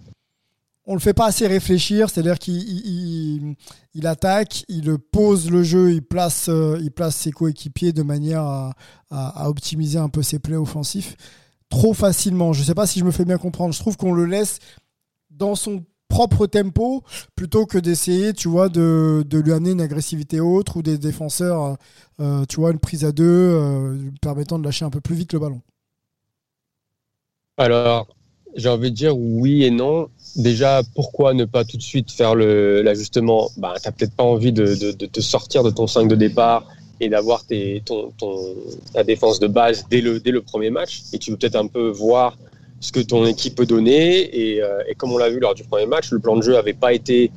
[0.88, 3.56] on le fait pas assez réfléchir, c'est-à-dire qu'il
[3.92, 8.42] il, attaque, il pose le jeu, il place, euh, ses coéquipiers de manière
[9.10, 11.14] à, optimiser un peu ses plays offensifs
[11.68, 12.54] trop facilement.
[12.54, 13.74] Je ne sais pas si je me fais bien comprendre.
[13.74, 14.60] Je trouve qu'on le laisse
[15.30, 17.02] dans son propre tempo
[17.36, 21.76] plutôt que d'essayer, tu vois, de, lui amener une agressivité autre ou des défenseurs,
[22.20, 25.34] euh, tu vois, une prise à deux euh, permettant de lâcher un peu plus vite
[25.34, 25.60] le ballon
[27.58, 28.08] Alors,
[28.58, 30.08] j'ai envie de dire oui et non.
[30.36, 33.50] Déjà, pourquoi ne pas tout de suite faire l'ajustement?
[33.56, 36.14] Bah, Tu n'as peut-être pas envie de, de, de, te sortir de ton 5 de
[36.16, 36.66] départ
[37.00, 37.44] et d'avoir
[37.86, 38.12] ton,
[38.92, 41.02] ta défense de base dès le, dès le premier match.
[41.12, 42.36] Et tu veux peut-être un peu voir
[42.80, 44.20] ce que ton équipe peut donner.
[44.38, 46.72] Et, euh, comme on l'a vu lors du premier match, le plan de jeu n'avait
[46.72, 47.30] pas été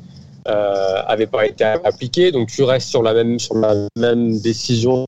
[0.48, 2.32] euh, pas été appliqué.
[2.32, 5.06] Donc tu restes sur la même sur la même décision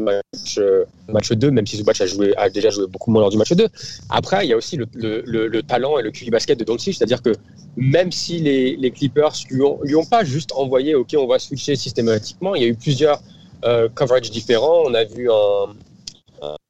[0.00, 3.30] match, euh, match 2, même si match a, joué, a déjà joué beaucoup moins lors
[3.30, 3.68] du match 2.
[4.10, 6.96] Après, il y a aussi le, le, le, talent et le QI basket de Doncic,
[6.96, 7.32] c'est-à-dire que
[7.76, 11.38] même si les, les Clippers lui ont, lui ont pas juste envoyé, OK, on va
[11.38, 13.20] switcher systématiquement, il y a eu plusieurs
[13.64, 14.84] euh, coverages différents.
[14.86, 15.66] On a vu un,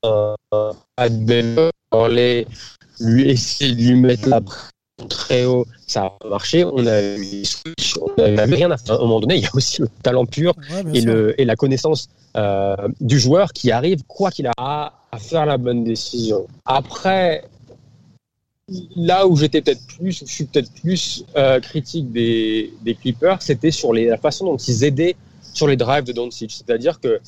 [0.03, 0.35] un,
[0.97, 1.09] un
[3.01, 4.41] lui essayer de lui mettre la
[5.07, 6.65] très haut, ça a marché.
[6.65, 7.43] On a eu
[8.17, 8.97] on n'avait rien à faire.
[8.97, 10.55] À un moment donné, il y a aussi le talent pur
[10.93, 15.47] et, le, et la connaissance euh, du joueur qui arrive, quoi qu'il a, à faire
[15.47, 16.47] la bonne décision.
[16.65, 17.45] Après,
[18.97, 23.71] là où j'étais peut-être plus, je suis peut-être plus euh, critique des, des Clippers, c'était
[23.71, 25.17] sur les, la façon dont ils aidaient
[25.55, 26.51] sur les drives de Doncic.
[26.51, 27.21] C'est-à-dire que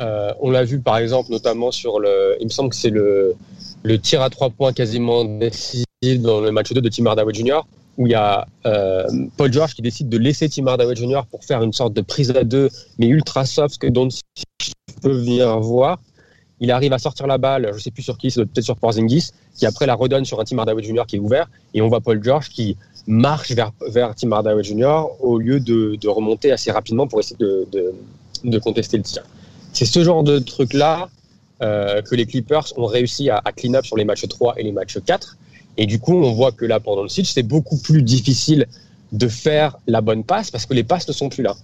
[0.00, 3.34] euh, on l'a vu par exemple, notamment sur le, il me semble que c'est le,
[3.82, 7.60] le tir à trois points quasiment décisif dans le match 2 de Tim Hardaway Jr
[7.96, 9.04] où il y a euh,
[9.36, 11.22] Paul George qui décide de laisser Tim Hardaway Jr.
[11.28, 12.68] pour faire une sorte de prise à deux,
[13.00, 14.22] mais ultra soft que Doncic
[15.02, 15.98] peut venir voir.
[16.60, 19.30] Il arrive à sortir la balle, je ne sais plus sur qui, peut-être sur Porzingis,
[19.56, 21.02] qui après la redonne sur un Tim Hardaway Jr.
[21.08, 22.76] qui est ouvert, et on voit Paul George qui
[23.08, 25.06] marche vers, vers Tim Hardaway Jr.
[25.18, 27.92] au lieu de, de remonter assez rapidement pour essayer de, de,
[28.44, 29.24] de contester le tir.
[29.72, 31.08] C'est ce genre de truc-là
[31.62, 34.62] euh, que les Clippers ont réussi à, à clean up sur les matchs 3 et
[34.62, 35.36] les matchs 4
[35.78, 38.66] et du coup, on voit que là, pendant le switch, c'est beaucoup plus difficile
[39.12, 41.56] de faire la bonne passe parce que les passes ne sont plus là.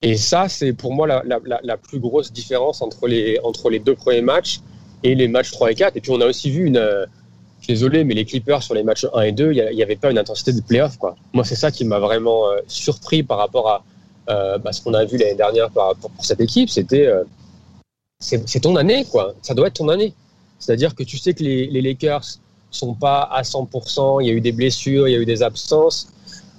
[0.00, 3.80] Et ça, c'est pour moi la, la, la, plus grosse différence entre les, entre les
[3.80, 4.60] deux premiers matchs
[5.02, 5.96] et les matchs 3 et 4.
[5.96, 6.78] Et puis, on a aussi vu une.
[6.78, 7.04] Euh,
[7.66, 10.18] désolé, mais les Clippers sur les matchs 1 et 2, il n'y avait pas une
[10.18, 10.96] intensité de playoff.
[10.96, 11.16] Quoi.
[11.34, 13.84] Moi, c'est ça qui m'a vraiment euh, surpris par rapport à
[14.28, 16.70] euh, bah, ce qu'on a vu l'année dernière par, pour, pour, cette équipe.
[16.70, 17.10] C'était.
[18.20, 19.34] C'est ton année, quoi.
[19.42, 20.14] Ça doit être ton année.
[20.58, 22.38] C'est-à-dire que tu sais que les Lakers
[22.70, 24.22] sont pas à 100%.
[24.22, 26.08] Il y a eu des blessures, il y a eu des absences.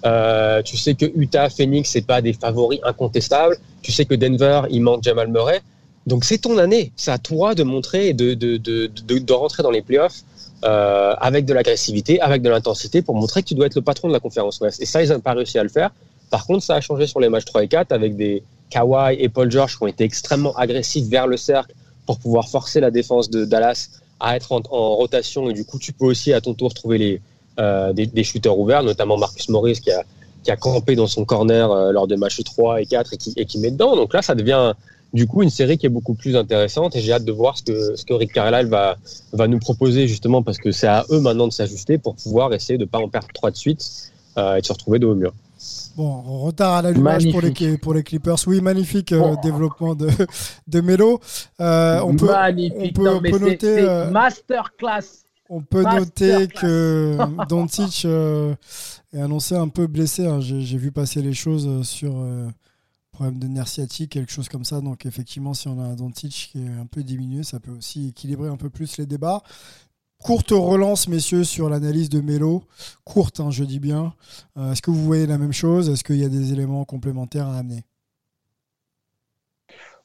[0.06, 3.58] Euh, tu sais que Utah, Phoenix, c'est pas des favoris incontestables.
[3.82, 5.62] Tu sais que Denver, il manque Jamal Murray.
[6.08, 6.91] Donc c'est ton année.
[6.95, 10.24] C'est à toi de montrer et de, de, de, de, rentrer dans les playoffs
[10.63, 14.08] euh, avec de l'agressivité, avec de l'intensité pour montrer que tu dois être le patron
[14.08, 14.82] de la conférence Ouest.
[14.82, 15.91] Et ça, ils n'ont pas réussi à le faire.
[16.32, 19.30] Par contre, ça a changé sur les matchs 3 et 4 avec des Kawhi et
[19.30, 23.30] Paul George qui ont été extrêmement agressifs vers le cercle pour pouvoir forcer la défense
[23.30, 23.89] de Dallas
[24.22, 27.22] à être en, rotation et du coup tu peux aussi à ton tour trouver les,
[27.60, 30.04] euh, des, shooters ouverts, notamment Marcus Morris qui a,
[30.44, 33.34] qui a campé dans son corner euh, lors des matchs 3 et 4 et qui,
[33.36, 33.96] et qui met dedans.
[33.96, 34.74] Donc là, ça devient
[35.14, 37.64] du coup une série qui est beaucoup plus intéressante et j'ai hâte de voir ce
[37.64, 38.96] que, ce que Rick Carlisle va,
[39.34, 42.78] va nous proposer justement parce que c'est à eux maintenant de s'ajuster pour pouvoir essayer
[42.78, 45.16] de ne pas en perdre 3 de suite euh, et de se retrouver de au
[45.16, 45.34] mur.
[45.95, 48.38] Bon, retard à l'allumage pour les, pour les Clippers.
[48.47, 50.10] Oui, magnifique euh, développement de,
[50.67, 51.19] de Melo.
[51.60, 52.97] Euh, on peut, magnifique.
[52.99, 53.80] On peut, noter.
[53.82, 55.25] Euh, masterclass.
[55.49, 57.17] On peut noter que
[57.49, 60.25] Doncic est annoncé un peu blessé.
[60.25, 60.39] Hein.
[60.39, 62.25] J'ai vu passer les choses sur
[63.12, 64.80] problème de nerf sciatique, quelque chose comme ça.
[64.80, 68.10] Donc effectivement, si on a un Doncic qui est un peu diminué, ça peut aussi
[68.10, 69.43] équilibrer un peu plus les débats.
[70.24, 72.62] Courte relance, messieurs, sur l'analyse de Melo.
[73.06, 74.14] Courte, hein, je dis bien.
[74.56, 75.90] Euh, est-ce que vous voyez la même chose?
[75.90, 77.84] Est-ce qu'il y a des éléments complémentaires à amener?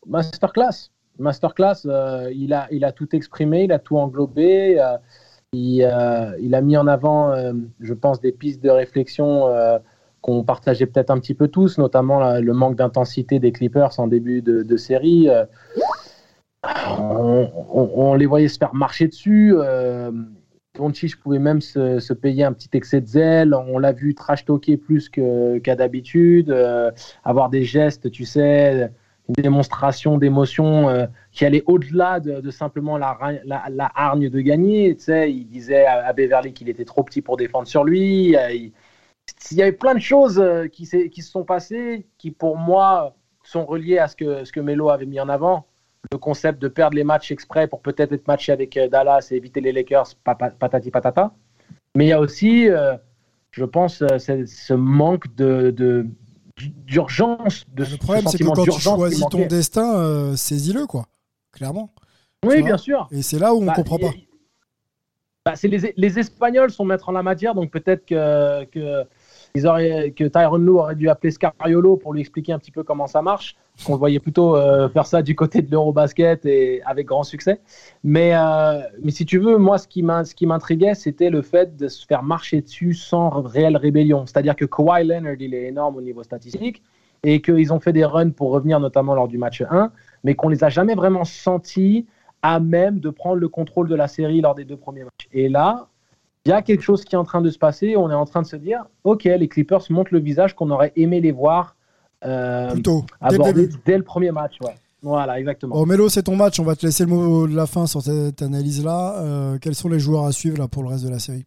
[0.06, 0.90] Masterclass.
[1.18, 4.80] Masterclass, euh, il, a, il a tout exprimé, il a tout englobé.
[4.80, 4.96] Euh,
[5.52, 5.86] il,
[6.40, 7.34] il, a mis en avant,
[7.80, 9.46] je pense, des pistes de réflexion
[10.20, 14.42] qu'on partageait peut-être un petit peu tous, notamment le manque d'intensité des Clippers en début
[14.42, 15.28] de, de série
[16.98, 19.54] on, les voyait se faire marcher dessus.
[19.56, 20.10] Euh,
[21.22, 23.54] pouvait même se, payer un petit excès de zèle.
[23.54, 26.90] On l'a vu trash talker plus qu'à d'habitude, euh,
[27.24, 28.90] avoir des gestes, tu sais,
[29.28, 33.16] une démonstration d'émotion euh, qui allait au-delà de, simplement la,
[33.94, 34.94] hargne de gagner.
[34.96, 38.36] Tu sais, il disait à, Beverly qu'il était trop petit pour défendre sur lui.
[38.36, 38.72] Euh, il,
[39.52, 43.98] y avait plein de choses qui, qui, se sont passées qui, pour moi, sont reliées
[43.98, 45.66] à ce que, ce que Melo avait mis en avant
[46.12, 49.36] le concept de perdre les matchs exprès pour peut-être être matché avec euh, Dallas et
[49.36, 51.32] éviter les Lakers, patati patata.
[51.94, 52.96] Mais il y a aussi, euh,
[53.50, 56.06] je pense, euh, ce manque de,
[56.56, 57.64] d'urgence.
[57.74, 61.06] De, le problème, c'est que quand tu choisis ton destin, saisis-le, quoi.
[61.52, 61.90] Clairement.
[62.44, 63.08] Oui, bien sûr.
[63.10, 64.12] Et c'est là où on ne bah, comprend pas.
[65.44, 69.04] bah, les, les, Espagnols sont maîtres en la matière, donc peut-être que, que,
[69.62, 73.22] que Tyron Lou aurait dû appeler Scariolo pour lui expliquer un petit peu comment ça
[73.22, 73.56] marche.
[73.88, 77.60] On voyait plutôt euh, faire ça du côté de l'Eurobasket et avec grand succès.
[78.02, 82.06] Mais, euh, mais si tu veux, moi, ce qui m'intriguait, c'était le fait de se
[82.06, 84.24] faire marcher dessus sans réelle rébellion.
[84.26, 86.82] C'est-à-dire que Kawhi Leonard, il est énorme au niveau statistique
[87.22, 89.90] et qu'ils ont fait des runs pour revenir, notamment lors du match 1,
[90.24, 92.06] mais qu'on les a jamais vraiment sentis
[92.42, 95.28] à même de prendre le contrôle de la série lors des deux premiers matchs.
[95.32, 95.88] Et là,
[96.46, 97.96] il y a quelque chose qui est en train de se passer.
[97.96, 100.92] On est en train de se dire, OK, les Clippers montrent le visage qu'on aurait
[100.94, 101.74] aimé les voir
[102.24, 103.04] euh, Plutôt,
[103.84, 104.54] dès le, premier match.
[104.60, 104.74] Ouais.
[105.02, 105.74] Voilà, exactement.
[105.74, 106.60] Bon, Mélo, c'est ton match.
[106.60, 109.16] On va te laisser le mot de la fin sur cette analyse-là.
[109.18, 111.46] Euh, quels sont les joueurs à suivre là, pour le reste de la série?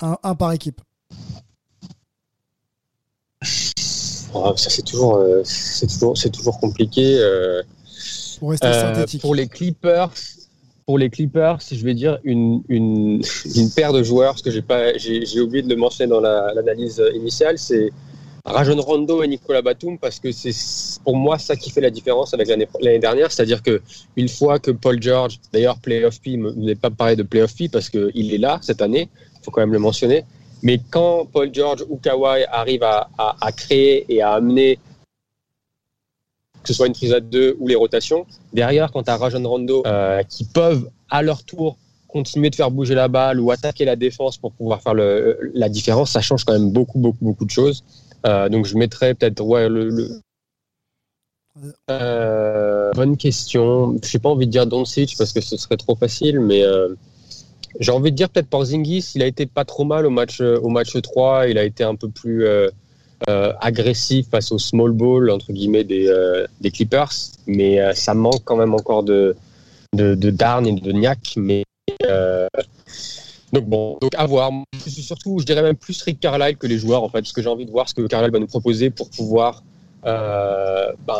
[0.00, 0.80] Un, par équipe.
[4.34, 7.18] Oh, ça, c'est toujours, euh, c'est toujours, toujours, compliqué.
[7.18, 7.62] Euh,
[8.38, 9.20] pour rester synthétique.
[9.20, 10.10] Pour les Clippers,
[10.86, 13.22] pour les Clippers, je vais dire une, une,
[13.74, 17.58] paire de joueurs, parce que j'ai pas, j'ai oublié de le mentionner dans l'analyse initiale,
[17.58, 17.90] c'est
[18.44, 20.52] Rajon Rondo et Nicolas Batum parce que c'est
[21.04, 23.80] pour moi ça qui fait la différence avec l'année dernière, c'est-à-dire que
[24.16, 27.88] une fois que Paul George, d'ailleurs playoff P, n'est pas parlé de playoff P parce
[27.88, 30.24] qu'il est là cette année, il faut quand même le mentionner,
[30.62, 34.80] mais quand Paul George ou Kawhi arrivent à, à, créer et à amener
[36.62, 39.42] que ce soit une prise à deux ou les rotations, derrière quand tu as Rajon
[39.42, 41.76] Rondo euh, qui peuvent à leur tour
[42.08, 45.68] continuer de faire bouger la balle ou attaquer la défense pour pouvoir faire le, la
[45.68, 47.84] différence, ça change quand même beaucoup, beaucoup, beaucoup de choses.
[48.26, 50.20] Euh, donc je mettrais peut-être ouais, le,
[51.90, 53.96] euh, bonne question.
[54.02, 56.62] Je n'ai pas envie de dire Doncic parce que ce serait trop facile, mais
[57.80, 59.12] j'ai envie de dire peut-être Porzingis.
[59.14, 61.48] Il a été pas trop mal au match, au match 3.
[61.48, 62.46] Il a été un peu plus
[63.60, 66.12] agressif face au small ball entre guillemets des,
[66.60, 67.12] des Clippers,
[67.46, 69.36] mais ça manque quand même encore de,
[69.94, 71.34] de, Darn et de Niak.
[71.36, 71.64] Mais
[73.52, 74.50] donc bon, donc à voir.
[74.86, 77.48] Surtout, je dirais même plus Rick Carlisle que les joueurs en fait, parce que j'ai
[77.48, 79.62] envie de voir ce que Carlisle va nous proposer pour pouvoir
[80.04, 81.14] euh, ben,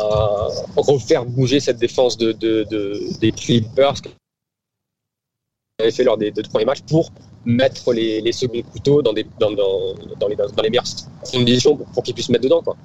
[0.75, 4.01] refaire bouger cette défense de, de, de des Clippers
[5.79, 7.11] avait fait lors des deux premiers matchs pour
[7.45, 10.83] mettre les, les seconds couteaux dans, les, dans les meilleures
[11.31, 12.61] conditions pour, pour qu'ils puissent mettre dedans.
[12.61, 12.75] Quoi.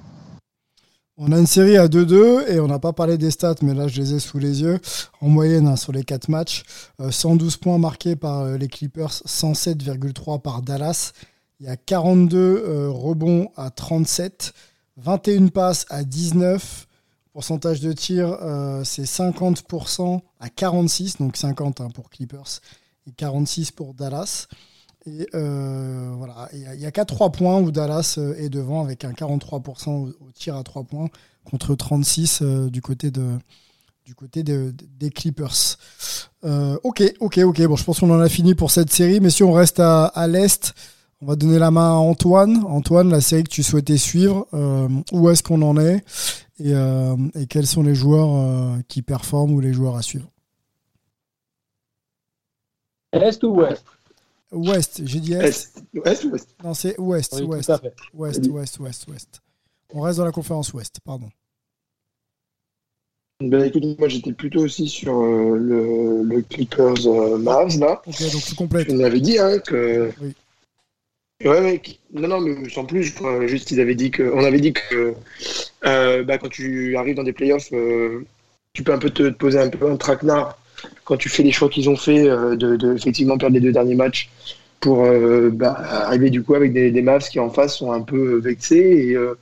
[1.21, 3.89] On a une série à 2-2 et on n'a pas parlé des stats, mais là
[3.89, 4.79] je les ai sous les yeux.
[5.21, 6.63] En moyenne, hein, sur les 4 matchs,
[7.11, 11.13] 112 euh, points marqués par euh, les Clippers, 107,3 par Dallas.
[11.59, 14.53] Il y a 42 euh, rebonds à 37,
[14.97, 16.87] 21 passes à 19.
[17.33, 18.37] Pourcentage de tir,
[18.85, 22.61] c'est 50% à 46, donc 50 hein, pour Clippers
[23.09, 24.47] et 46 pour Dallas.
[25.07, 29.05] Et euh, voilà, il n'y a, qu'à 3 points où Dallas euh, est devant avec
[29.05, 31.09] un 43% au, tir à 3 points
[31.45, 33.39] contre 36 euh, du côté de
[34.05, 35.77] du côté des Clippers.
[36.43, 37.63] ok, ok, ok.
[37.67, 39.21] Bon, je pense qu'on en a fini pour cette série.
[39.21, 40.73] Mais si on reste à, l'Est,
[41.21, 42.65] on va donner la main à Antoine.
[42.65, 44.49] Antoine, la série que tu souhaitais suivre,
[45.13, 46.03] où est-ce qu'on en est?
[46.59, 46.73] Et,
[47.51, 50.31] quels sont les joueurs qui performent ou les joueurs à suivre?
[53.13, 53.85] Est ou Ouest?
[54.51, 55.83] Ouest, j'ai dit Est.
[56.05, 56.55] Est ou Ouest?
[56.63, 57.73] Non, c'est Ouest, Ouest.
[58.15, 59.43] Ouest, Ouest, Ouest, Ouest.
[59.95, 61.29] On reste dans la conférence Ouest, pardon.
[63.41, 68.03] Ben écoute, moi j'étais plutôt aussi sur euh, le, le, Clippers euh, Mavs là.
[68.05, 68.91] Ok, donc tu complètes.
[68.91, 70.11] On avait dit hein, que.
[70.21, 70.35] Oui.
[71.45, 73.15] Ouais, ouais, non, non, mais sans plus,
[73.47, 75.15] juste ils avaient dit que, on avait dit que
[75.87, 77.71] euh, bah, quand tu arrives dans des playoffs,
[78.73, 80.59] tu peux un peu te, te, poser un peu un traquenard
[81.05, 83.95] quand tu fais les choix qu'ils ont fait euh, de, effectivement perdre les deux derniers
[83.95, 84.31] matchs
[84.81, 88.39] pour euh, bah, arriver du coup avec des, Mavs qui en face sont un peu
[88.39, 89.35] vexés et euh,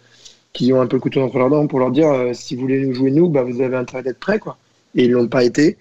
[0.53, 2.87] qui ont un peu le couteau entre leurs dents pour leur dire si vous voulez
[2.87, 4.57] nous jouer nous, bah, vous avez intérêt d'être prêts quoi.
[4.94, 5.77] Et ils l'ont pas été.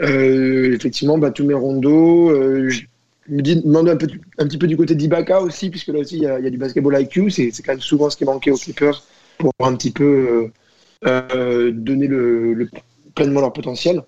[0.00, 2.28] effectivement, tous mes rondos.
[2.68, 2.82] je
[3.28, 6.24] me dis, demande un, un petit peu du côté d'Ibaka aussi, puisque là aussi il
[6.24, 7.30] y, a, du basketball IQ.
[7.30, 9.02] C'est quand même souvent ce qui manquait aux Clippers
[9.38, 10.50] pour un petit peu
[11.02, 12.68] donner le,
[13.14, 14.02] pleinement leur potentiel.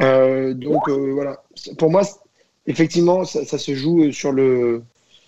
[0.00, 1.42] Euh, donc euh, voilà,
[1.78, 2.02] pour moi,
[2.66, 4.82] effectivement, ça, se joue sur le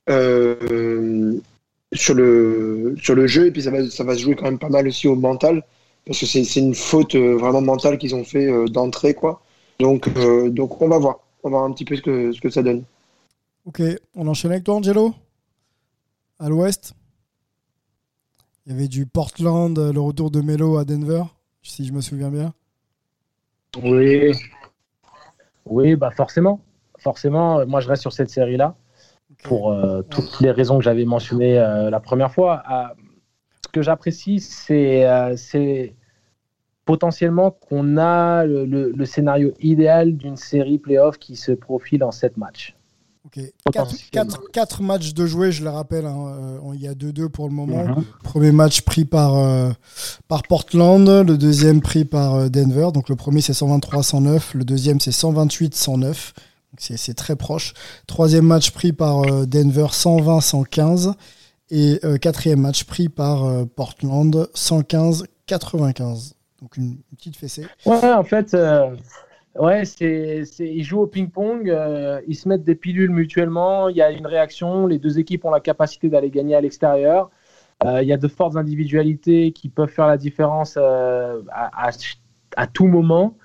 [0.08, 1.38] euh,
[1.92, 4.58] sur le sur le jeu et puis ça va ça va se jouer quand même
[4.58, 5.64] pas mal aussi au mental
[6.04, 9.42] parce que c'est une faute vraiment mentale qu'ils ont fait d'entrée quoi.
[9.78, 10.08] Donc
[10.52, 12.62] donc on va voir, on va voir un petit peu ce que ce que ça
[12.62, 12.84] donne.
[13.64, 13.82] Ok,
[14.14, 15.14] on enchaîne avec toi Angelo?
[16.38, 16.92] À l'ouest?
[18.66, 21.22] Il y avait du Portland, le retour de Melo à Denver,
[21.62, 22.52] si je me souviens bien.
[23.82, 24.32] Oui,
[25.66, 26.60] oui, bah forcément.
[26.98, 28.76] Forcément, moi je reste sur cette série-là
[29.42, 32.62] pour euh, toutes les raisons que j'avais mentionnées euh, la première fois.
[32.70, 32.84] Euh,
[33.64, 35.94] ce que j'apprécie, c'est
[36.84, 42.75] potentiellement qu'on a le, scénario idéal d'une série playoff qui se profile en 7 matchs.
[43.26, 43.40] Ok.
[44.52, 46.06] 4, matchs de jouer, je le rappelle.
[46.06, 47.84] Hein, euh, il y a 2-2 pour le moment.
[47.84, 48.04] Mhm.
[48.22, 49.70] Premier match pris par, euh,
[50.28, 52.88] par Portland, le deuxième pris par euh, Denver.
[52.94, 56.32] Donc le premier c'est 123-109, le deuxième c'est 128-109.
[56.78, 57.72] C'est très proche.
[58.06, 61.14] Troisième match pris par Denver 120-115.
[61.70, 66.34] Et quatrième match pris par Portland 115-95.
[66.60, 67.66] Donc une, petite fessée.
[67.86, 68.54] Ouais, en fait,
[69.58, 74.02] Ouais, c'est, ils jouent au ping-pong, euh, ils se mettent des pilules mutuellement, il y
[74.02, 77.30] a une réaction, les deux équipes ont la capacité d'aller gagner à l'extérieur.
[77.84, 81.90] Euh, il y a de fortes individualités qui peuvent faire la différence euh, à,
[82.56, 83.36] à, tout moment.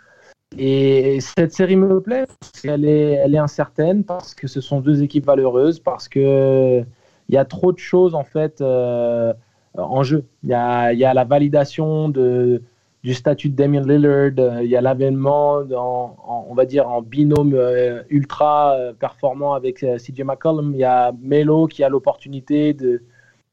[0.57, 2.25] Et cette série me plaît,
[2.65, 6.83] elle est, elle est incertaine parce que ce sont deux équipes valeureuses, parce que
[7.29, 10.25] il y a trop de choses en fait en jeu.
[10.43, 12.61] Il y a, il y a la validation de
[13.03, 14.31] du statut de Damien Lillard.
[14.37, 19.79] Euh, il y a l'avènement, on va dire, en binôme euh, ultra euh, performant avec
[19.79, 20.73] CJ McCollum.
[20.73, 22.75] Il y a Melo qui a l'opportunité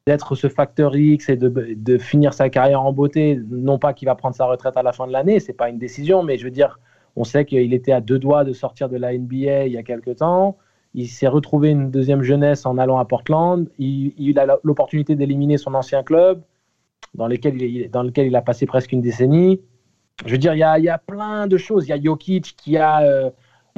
[0.07, 3.41] d'être ce facteur X et de, de, finir sa carrière en beauté.
[3.51, 5.79] Non pas qu'il va prendre sa retraite à la fin de l'année, c'est pas une
[5.79, 6.79] décision, mais je veux dire,
[7.17, 9.83] on sait qu'il était à deux doigts de sortir de la NBA il y a
[9.83, 10.57] quelques temps.
[10.95, 13.69] Il s'est retrouvé une deuxième jeunesse en allant à Portland.
[13.79, 16.43] Il, il a l'opportunité d'éliminer son ancien club
[17.15, 19.61] dans, lesquels il, dans lequel il a passé presque une décennie.
[20.25, 21.87] Je veux dire, il y a, y a plein de choses.
[21.87, 23.31] Il y a Jokic qui a euh,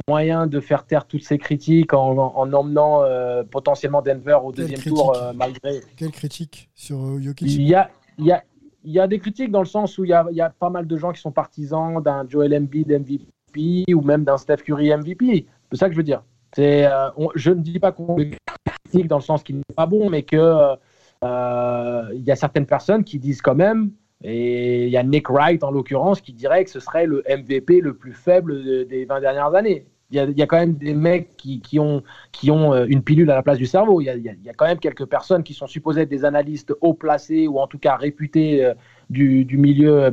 [0.07, 4.79] moyen de faire taire toutes ses critiques en, en emmenant euh, potentiellement Denver au deuxième
[4.79, 5.81] tour euh, malgré.
[5.97, 8.43] Quelle critique sur Jokic il y, a, il, y a,
[8.83, 10.49] il y a des critiques dans le sens où il y a, il y a
[10.49, 14.57] pas mal de gens qui sont partisans d'un Joel Embiid MVP ou même d'un Steph
[14.57, 15.45] Curry MVP.
[15.71, 16.23] C'est ça que je veux dire.
[16.55, 16.89] C'est,
[17.35, 20.75] je ne dis pas qu'on critique dans le sens qu'il n'est pas bon, mais que
[21.23, 23.91] il y a certaines personnes qui disent quand même,
[24.23, 27.81] et il y a Nick Wright en l'occurrence, qui dirait que ce serait le MVP
[27.81, 29.85] le plus faible des 20 dernières années.
[30.13, 32.03] Il y, a, quand même des mecs qui, qui, ont,
[32.33, 34.01] qui ont euh, une pilule à la place du cerveau.
[34.01, 36.25] Il y, a, il y, a, quand même quelques personnes qui sont supposées être des
[36.25, 38.73] analystes haut placés ou en tout cas réputés euh,
[39.09, 40.11] du, du, milieu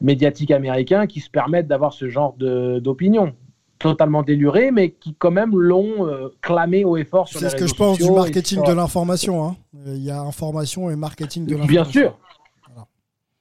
[0.00, 3.34] médiatique américain qui se permettent d'avoir ce genre d'opinion
[3.80, 7.66] totalement déluré, mais qui quand même l'ont euh, clamé au effort sur les réseaux C'est
[7.66, 9.44] ce que je pense du marketing de l'information.
[9.44, 9.56] Hein.
[9.74, 11.82] Euh, il y a information et marketing de l'information.
[11.82, 12.18] Bien sûr.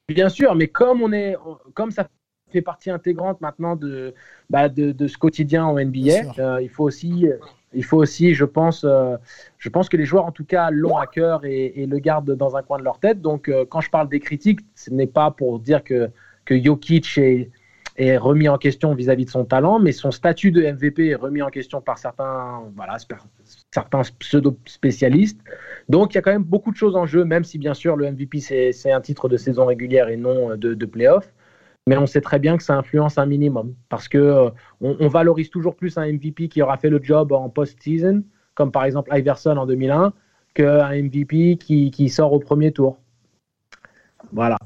[0.08, 1.36] Bien sûr, mais comme, on est,
[1.76, 2.08] comme ça
[2.52, 4.16] fait partie intégrante maintenant de,
[4.50, 7.28] bah, de, de, ce quotidien en NBA, euh, il faut aussi...
[7.72, 11.06] Il faut aussi, je pense, je pense que les joueurs, en tout cas, l'ont à
[11.06, 13.22] cœur et, le gardent dans un coin de leur tête.
[13.22, 16.10] Donc, quand je parle des critiques, ce n'est pas pour dire que,
[16.46, 17.52] que Jokic est,
[18.00, 21.41] est remis en question vis-à-vis de son talent, mais son statut de MVP est remis
[21.41, 22.97] en question par certains, voilà,
[23.74, 25.39] certains pseudo-spécialistes.
[25.89, 27.95] Donc il y a quand même beaucoup de choses en jeu, même si bien sûr
[27.97, 31.32] le MVP c'est un titre de saison régulière et non de, de playoff.
[31.88, 35.50] Mais on sait très bien que ça influence un minimum parce que euh, on, valorise
[35.50, 38.24] toujours plus un MVP qui aura fait le job en post-season,
[38.54, 40.14] comme par exemple Iverson en 2001,
[40.54, 43.00] qu'un MVP qui sort au premier tour.
[44.32, 44.58] Voilà.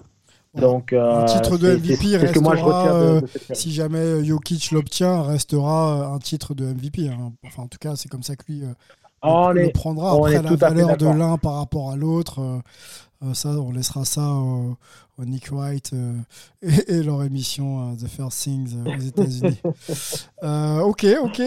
[0.56, 3.22] Donc, euh, le titre de MVP restera, euh,
[3.54, 7.10] si jamais Jokic l'obtient, restera un titre de MVP.
[7.10, 7.32] Hein.
[7.45, 10.14] Enfin, en tout cas, c'est comme ça que lui euh, le, prendra.
[10.14, 12.62] Après, la valeur de l'un par rapport à l'autre,
[13.34, 14.78] ça, on laissera ça au,
[15.20, 15.92] Nick Wright
[16.62, 19.62] et, leur émission The First Things aux États-Unis.
[20.42, 21.40] ok, ok.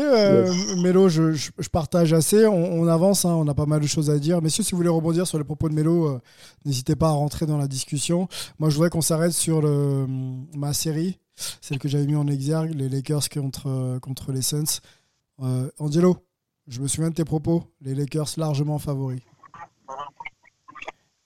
[0.83, 2.47] Mélo, je, je, partage assez.
[2.47, 4.41] On, avance, hein, on a pas mal de choses à dire.
[4.41, 6.20] Messieurs, si vous voulez rebondir sur les propos de Mélo,
[6.66, 8.29] N'hésitez pas à rentrer dans la discussion.
[8.59, 10.07] Moi, je voudrais qu'on s'arrête sur le,
[10.57, 11.20] ma série,
[11.61, 14.81] celle que j'avais mis en exergue, les Lakers contre, contre les Suns.
[15.43, 16.16] Euh, Angelo,
[16.66, 17.62] je me souviens de tes propos.
[17.81, 19.20] Les Lakers largement favoris.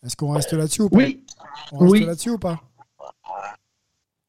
[0.04, 0.98] Est-ce qu'on reste là-dessus ou pas?
[0.98, 1.24] Oui.
[1.72, 2.60] On reste là-dessus ou pas?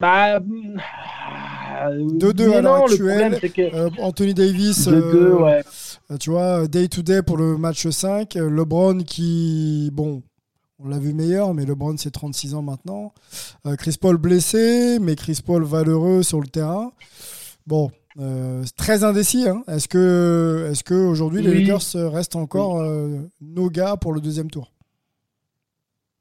[0.00, 3.38] Bah, 2-2 à l'heure actuelle.
[3.58, 5.62] Euh, Anthony Davis, euh,
[6.18, 8.34] tu vois, day to day pour le match 5.
[8.34, 10.22] LeBron qui, bon,
[10.84, 13.12] on l'a vu meilleur, mais LeBron, c'est 36 ans maintenant.
[13.66, 16.92] Euh, Chris Paul blessé, mais Chris Paul valeureux sur le terrain.
[17.66, 19.48] Bon, euh, très indécis.
[19.48, 19.62] Hein.
[19.68, 24.50] Est-ce que, est que aujourd'hui les Lakers restent encore euh, nos gars pour le deuxième
[24.50, 24.72] tour?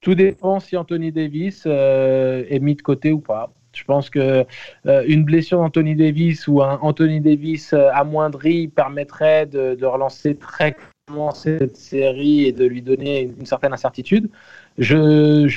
[0.02, 3.52] Tout dépend si Anthony Davis est mis de côté ou pas.
[3.74, 4.46] Je pense que
[4.86, 10.76] une blessure d'Anthony Davis ou un Anthony Davis amoindri permettrait de, relancer très
[11.34, 14.30] cette série et de lui donner une, certaine incertitude.
[14.78, 15.48] Je,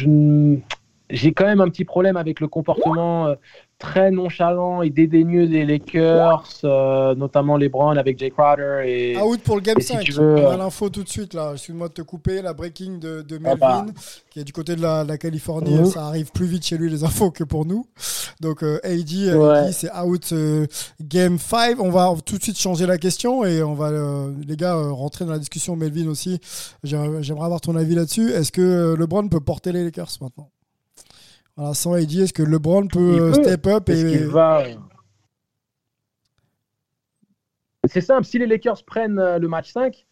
[1.11, 3.35] j'ai quand même un petit problème avec le comportement euh,
[3.79, 8.83] très nonchalant et dédaigneux des Lakers, euh, notamment les Browns avec Jay Crowder.
[8.87, 10.01] Et, Out pour le Game et si 5.
[10.01, 11.51] tu veux, On a euh, l'info tout de suite là.
[11.53, 12.41] Excuse-moi de te couper.
[12.41, 13.87] La breaking de, de Ah Melvin, bah.
[14.31, 15.79] qui est du côté de la, la Californie.
[15.79, 15.85] Mhm.
[15.87, 17.87] Ça arrive plus vite chez lui les infos que pour nous.
[18.41, 19.73] Donc euh, AD, Ouais.
[19.73, 20.67] c'est out euh,
[21.03, 21.79] Game 5.
[21.81, 23.91] On va tout de suite changer la question et on va
[24.47, 25.77] les gars rentrer dans la discussion.
[25.77, 26.41] Melvin aussi.
[26.85, 28.31] J'aimerais avoir ton avis là-dessus.
[28.31, 30.49] Est-ce que euh, LeBron peut porter les Lakers maintenant?
[31.57, 33.45] Voilà, sans AD, est-ce que LeBron peut, euh, peut.
[33.45, 34.65] step up et va.
[37.87, 40.07] C'est simple, si les Lakers prennent euh, le match 5,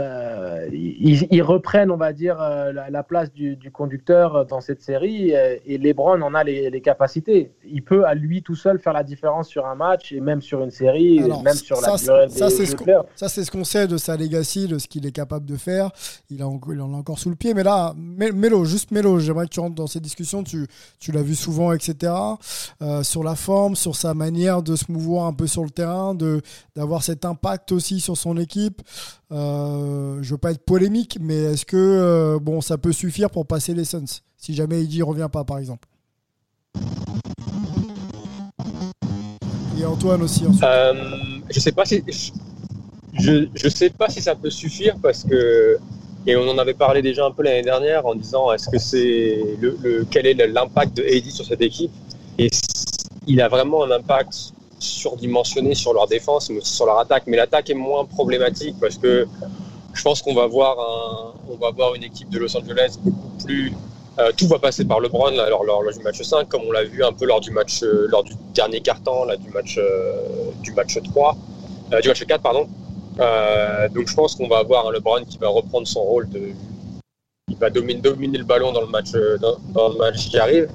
[0.00, 4.60] euh, ils, ils reprennent, on va dire, euh, la, la place du, du conducteur dans
[4.60, 7.52] cette série euh, et LeBron en a les, les capacités.
[7.66, 10.62] Il peut à lui tout seul faire la différence sur un match et même sur
[10.62, 13.06] une série, Alors, et même sur ça, la durée ça, des, c'est ce qu'on- playoffs.
[13.16, 15.90] Ça, c'est ce qu'on sait de sa legacy, de ce qu'il est capable de faire.
[16.30, 17.54] Il, a, en- il en a encore sous le pied.
[17.54, 20.42] Mais là, Mé- Mélo, juste Mélo, j'aimerais que tu rentres dans ces discussions.
[20.44, 20.66] Tu,
[20.98, 22.12] tu l'as vu souvent, etc.
[23.02, 26.40] Sur la forme, sur sa manière de se mouvoir un peu sur le terrain, de
[26.76, 28.82] d'avoir cet impact aussi sur son équipe.
[29.30, 29.87] Euh,
[30.22, 33.74] je veux pas être polémique, mais est-ce que euh, bon, ça peut suffire pour passer
[33.74, 35.88] les Suns Si jamais dit revient pas, par exemple?
[39.78, 40.44] Et Antoine aussi.
[40.62, 40.94] Euh,
[41.50, 42.02] je sais pas si
[43.14, 45.78] je, je sais pas si ça peut suffire parce que
[46.26, 49.56] et on en avait parlé déjà un peu l'année dernière en disant est-ce que c'est
[49.60, 51.90] le, quel est l'impact de AD sur cette équipe?
[52.38, 52.50] Et
[53.26, 57.36] il a vraiment un impact surdimensionné sur leur défense mais aussi sur leur attaque mais
[57.36, 59.26] l'attaque est moins problématique parce que
[59.98, 63.30] je pense qu'on va voir un, on va voir une équipe de Los Angeles beaucoup
[63.44, 63.72] plus
[64.18, 67.04] euh, tout va passer par LeBron là, lors, du match 5 comme on l'a vu
[67.04, 70.72] un peu lors du match euh, lors du dernier carton là du match euh, du
[70.72, 71.36] match 3
[71.92, 72.68] euh, du match 4 pardon.
[73.94, 76.50] Donc je pense qu'on va avoir un LeBron qui va reprendre son rôle de
[77.50, 79.12] il va dominer, dominer le ballon dans le match
[79.72, 80.68] dans, le match qui arrive.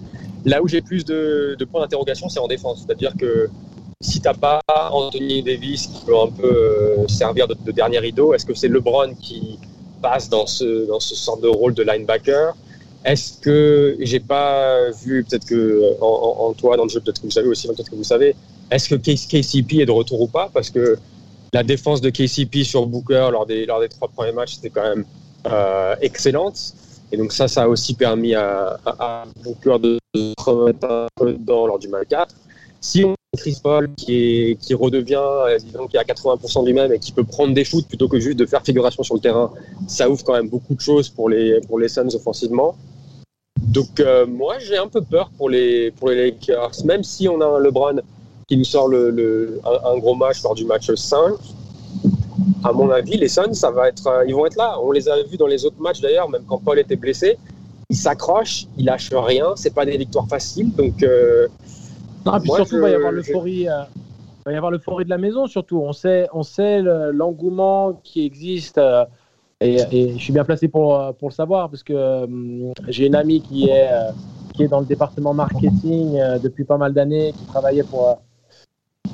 [0.44, 2.84] Là où j'ai plus de, de points d'interrogation c'est en défense.
[2.86, 3.50] C'est à dire que
[4.04, 8.34] si t'as pas Anthony Davis qui peut un peu euh, servir de, de dernier rideau
[8.34, 9.58] est-ce que c'est LeBron qui
[10.02, 12.54] passe dans ce dans ce sort de rôle de linebacker?
[13.06, 17.32] Est-ce que j'ai pas vu peut-être que euh, Antoine dans le jeu peut-être que vous
[17.32, 18.36] savez aussi peut-être que vous savez
[18.70, 20.50] est-ce que KCP est de retour ou pas?
[20.54, 20.98] Parce que
[21.54, 24.84] la défense de KCP sur Booker lors des lors des trois premiers matchs c'était quand
[24.84, 25.06] même
[25.48, 26.74] euh, excellente.
[27.12, 31.08] Et donc ça ça a aussi permis à, à, à Booker de se remettre un
[31.16, 32.36] peu dedans lors du match 4
[32.82, 37.00] si on Chris Paul qui redevient euh, disons qui est à 80% de lui-même et
[37.00, 39.52] qui peut prendre des shoots plutôt que juste de faire figuration sur le terrain
[39.88, 42.76] ça ouvre quand même beaucoup de choses pour les Suns offensivement
[43.74, 47.46] donc euh, moi j'ai un peu peur pour les pour Lakers, même si on a
[47.46, 48.02] un LeBron
[48.48, 51.34] qui nous sort un, gros match lors du match 5.
[52.64, 54.78] À mon avis, les Suns, ça va être, euh, ils vont être là.
[54.82, 57.38] On les a vus dans les autres matchs d'ailleurs, même quand Paul était blessé.
[57.90, 59.54] Ils s'accrochent, ils lâchent rien.
[59.56, 61.04] C'est pas des victoires faciles, donc
[62.26, 63.68] Non, puis Moi, surtout, je- il va y avoir l'euphorie.
[63.68, 63.84] euh,
[64.46, 65.80] il va y avoir l'euphorie de la maison, surtout.
[65.82, 68.78] On sait, on sait le- l'engouement qui existe.
[68.78, 69.06] euh,
[69.62, 72.28] et, et je suis bien placé pour, euh, pour le savoir, parce que euh,
[72.90, 73.90] j'ai une amie qui est,
[74.54, 78.18] qui est dans le département marketing depuis pas mal d'années, qui travaillait pour,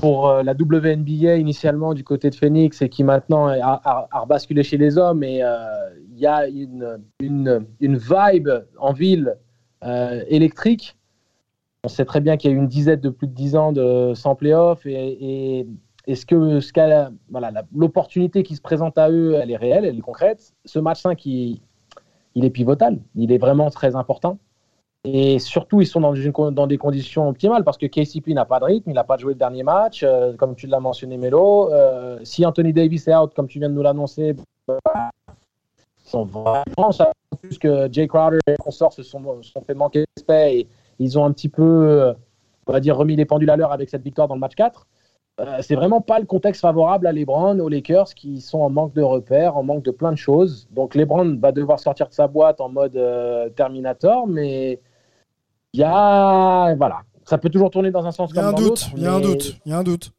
[0.01, 4.63] pour la WNBA initialement du côté de Phoenix et qui maintenant a, a- a rebasculé
[4.63, 5.23] chez les hommes.
[5.23, 5.43] Et
[6.11, 8.49] il y a une, une, une vibe
[8.79, 9.35] en ville
[10.29, 10.97] électrique
[11.83, 13.71] on sait très bien qu'il y a eu une dizaine de plus de 10 ans
[13.71, 15.67] de, sans playoff et,
[16.07, 16.59] est-ce que
[17.75, 20.53] l'opportunité qui se présente à eux, elle est réelle, elle est concrète?
[20.65, 21.61] Ce match 5, il,
[22.35, 24.39] est pivotal, il est vraiment très important.
[25.03, 28.89] Et surtout, ils sont dans, des conditions optimales parce que KCP n'a pas de rythme,
[28.89, 31.71] il n'a pas joué le dernier match, euh, comme tu l'as mentionné, Melo.
[31.71, 34.35] Euh, si Anthony Davis est out, comme tu viens de nous l'annoncer,
[34.67, 34.79] bah,
[35.27, 36.89] ils sont vraiment
[37.39, 40.67] plus que Jay Crowder et consorts se sont, fait manquer de respect
[40.99, 42.13] ils ont un petit peu, euh,
[42.67, 44.85] on va dire, remis les pendules à l'heure avec cette victoire dans le match 4.
[45.39, 48.93] Euh, c'est vraiment pas le contexte favorable à LeBron, aux Lakers qui sont en manque
[48.93, 50.67] de repères, en manque de plein de choses.
[50.71, 54.79] Donc LeBron va devoir sortir de sa boîte en mode euh, Terminator, mais
[55.73, 58.49] il y a, voilà, ça peut toujours tourner dans un sens Il y a comme
[58.49, 58.67] un dans doute.
[58.69, 58.89] l'autre.
[58.97, 59.55] Il y a un mais- doute.
[59.65, 60.11] Il y a un doute.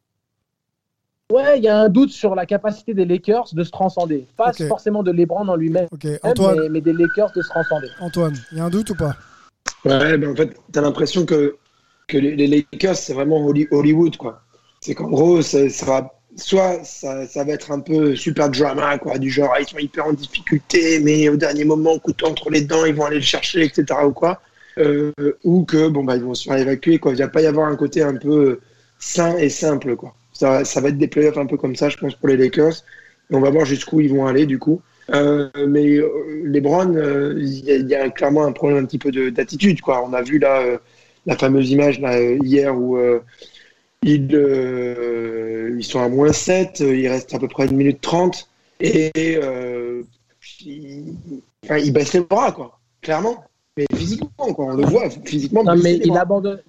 [1.30, 4.26] Ouais, il y a un doute sur la capacité des Lakers de se transcender.
[4.36, 7.86] Pas forcément de LeBron en lui-même, Ok, Antoine, mais, mais des Lakers de se transcender.
[8.00, 9.12] Antoine, il y a un doute ou pas?
[9.84, 11.56] Ouais, ben en fait, t'as l'impression que,
[12.06, 14.42] que les, Lakers, c'est vraiment Holly- Hollywood, quoi.
[14.80, 19.18] C'est qu'en gros, ça, ça soit ça, ça va être un peu super drama, quoi,
[19.18, 22.62] du genre, ah, ils sont hyper en difficulté, mais au dernier moment, couteau entre les
[22.62, 24.40] dents, ils vont aller le chercher, etc., ou quoi.
[24.78, 25.12] Euh,
[25.44, 27.12] ou que, bon, bah, ils vont se faire évacuer, quoi.
[27.12, 28.60] Il va pas y avoir un côté un peu
[28.98, 30.14] sain et simple, quoi.
[30.32, 32.84] Ça, ça va être des playoffs un peu comme ça, je pense, pour les Lakers.
[33.30, 34.80] Et on va voir jusqu'où ils vont aller, du coup.
[35.12, 36.00] Mais
[36.44, 36.96] les Browns,
[37.38, 39.80] il y, a clairement un problème un petit peu d'attitude.
[39.80, 40.04] Quoi.
[40.06, 40.62] On a vu là
[41.26, 42.98] la fameuse image là, hier où
[44.02, 44.32] ils,
[45.78, 48.48] ils sont à moins 7, il reste à peu près une minute 30
[48.80, 49.38] et
[50.64, 51.16] ils,
[51.64, 53.44] enfin, ils baissent les bras, quoi, clairement.
[53.76, 55.64] Mais physiquement, quoi, on le voit, physiquement.
[55.64, 56.61] Non, mais il abandonne.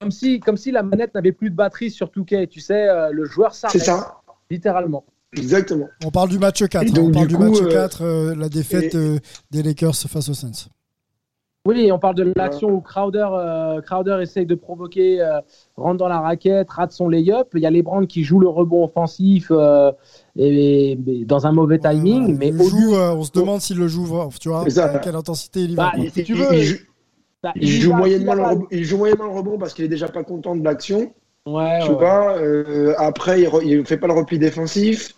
[0.00, 3.10] Comme si, comme si la manette n'avait plus de batterie sur Touquet, tu sais, euh,
[3.10, 3.78] le joueur s'arrête.
[3.78, 4.20] C'est ça.
[4.50, 5.04] Littéralement.
[5.36, 5.88] Exactement.
[6.04, 6.82] On parle du match 4.
[6.82, 8.96] Hein, on parle du, match 4, euh, euh, la défaite
[9.50, 10.68] des Lakers face aux Saints.
[11.66, 15.40] Oui, on parle de l'action où Crowder, euh, Crowder essaye de provoquer, euh,
[15.76, 17.48] rentre dans la raquette, rate son lay-up.
[17.54, 19.90] Il y a les Brands qui jouent le rebond offensif euh,
[20.36, 22.36] et, dans un mauvais timing.
[22.36, 24.06] mais on se demande s'il le joue,
[24.38, 25.92] tu vois, à quelle intensité il y va.
[25.96, 26.76] Bah, si tu veux, il, joue,
[27.56, 30.22] il, joue moyennement le rebond, il joue moyennement le rebond parce qu'il est déjà pas
[30.22, 31.14] content de l'action.
[31.46, 32.36] Ouais, je sais pas.
[32.98, 35.14] après, il, ne fait pas le repli défensif.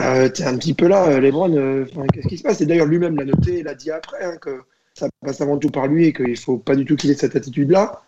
[0.00, 1.86] Euh, es un petit peu là, les Browns.
[2.12, 2.60] Qu'est-ce qui se passe?
[2.60, 4.62] Et d'ailleurs, lui-même l'a noté, il a dit après hein, que
[4.94, 7.36] ça passe avant tout par lui et qu'il faut pas du tout qu'il ait cette
[7.36, 8.02] attitude-là.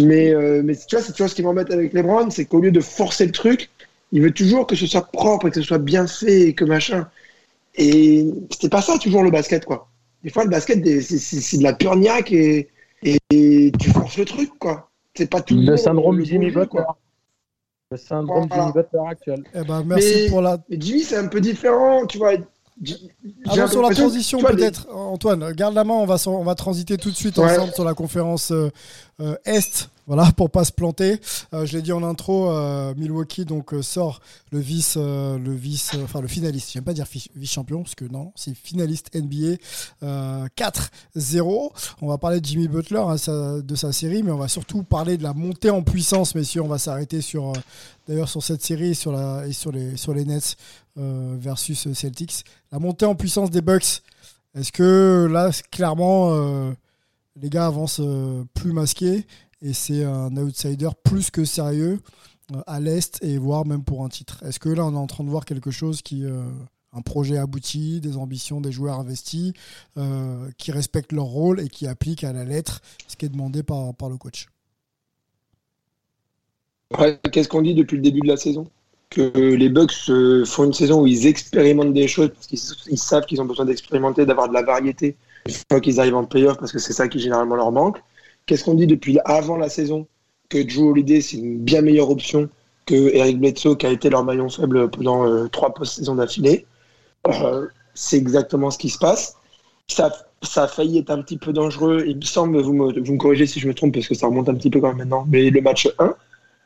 [0.00, 2.72] Mais, euh, mais tu vois, c'est ce qui m'embête avec les Browns, c'est qu'au lieu
[2.72, 3.70] de forcer le truc,
[4.12, 6.64] il veut toujours que ce soit propre et que ce soit bien fait et que
[6.64, 7.08] machin.
[7.76, 9.88] Et c'était pas ça toujours le basket, quoi.
[10.22, 12.68] Des fois, le basket, c'est de la pure niaque et,
[13.02, 14.90] et, tu forces le truc, quoi.
[15.14, 16.82] C'est pas tout le syndrome Jimmy Butler.
[17.90, 19.44] Le syndrome Jimmy Butler actuel.
[19.54, 20.58] Eh ben, merci pour la.
[20.68, 22.32] Mais Jimmy, c'est un peu différent, tu vois.
[23.46, 27.10] Avant sur la transition peut-être, Antoine, garde la main, on va, on va transiter tout
[27.10, 28.70] de suite ensemble sur la conférence euh,
[29.20, 31.20] euh, Est voilà, pour pas se planter.
[31.54, 34.20] Euh, je l'ai dit en intro, euh, Milwaukee donc euh, sort
[34.52, 36.72] le vice, le vice, enfin le finaliste.
[36.72, 39.56] J'aime pas dire vice champion parce que non, c'est finaliste NBA
[40.02, 41.70] 4-0.
[42.02, 43.16] On va parler de Jimmy Butler, hein,
[43.60, 46.62] de sa série, mais on va surtout parler de la montée en puissance, messieurs.
[46.62, 47.52] On va s'arrêter sur,
[48.06, 50.56] d'ailleurs, sur cette série et sur les Nets
[50.96, 52.44] versus Celtics.
[52.70, 54.02] La montée en puissance des Bucks.
[54.54, 56.72] Est-ce que là, clairement,
[57.40, 58.02] les gars avancent
[58.54, 59.26] plus masqués?
[59.64, 61.98] Et c'est un outsider plus que sérieux
[62.52, 64.44] euh, à l'Est et voire même pour un titre.
[64.44, 66.24] Est-ce que là, on est en train de voir quelque chose qui.
[66.24, 66.44] Euh,
[66.96, 69.52] un projet abouti, des ambitions des joueurs investis,
[69.98, 73.64] euh, qui respectent leur rôle et qui appliquent à la lettre ce qui est demandé
[73.64, 74.46] par, par le coach?
[77.32, 78.68] Qu'est-ce qu'on dit depuis le début de la saison?
[79.10, 79.90] Que les Bucks
[80.46, 84.24] font une saison où ils expérimentent des choses parce qu'ils savent qu'ils ont besoin d'expérimenter,
[84.24, 87.18] d'avoir de la variété une fois qu'ils arrivent en playoff parce que c'est ça qui
[87.18, 87.98] généralement leur manque.
[88.46, 90.06] Qu'est-ce qu'on dit depuis avant la saison
[90.48, 92.48] Que Drew Holiday, c'est une bien meilleure option
[92.86, 96.66] que Eric Bledsoe, qui a été leur maillon faible pendant euh, trois post-saisons d'affilée?
[97.26, 99.36] Euh, c'est exactement ce qui se passe.
[99.88, 102.04] Ça, ça, a failli être un petit peu dangereux.
[102.06, 104.54] Il me semble, vous me, corrigez si je me trompe, parce que ça remonte un
[104.54, 106.14] petit peu quand même maintenant, mais le match 1,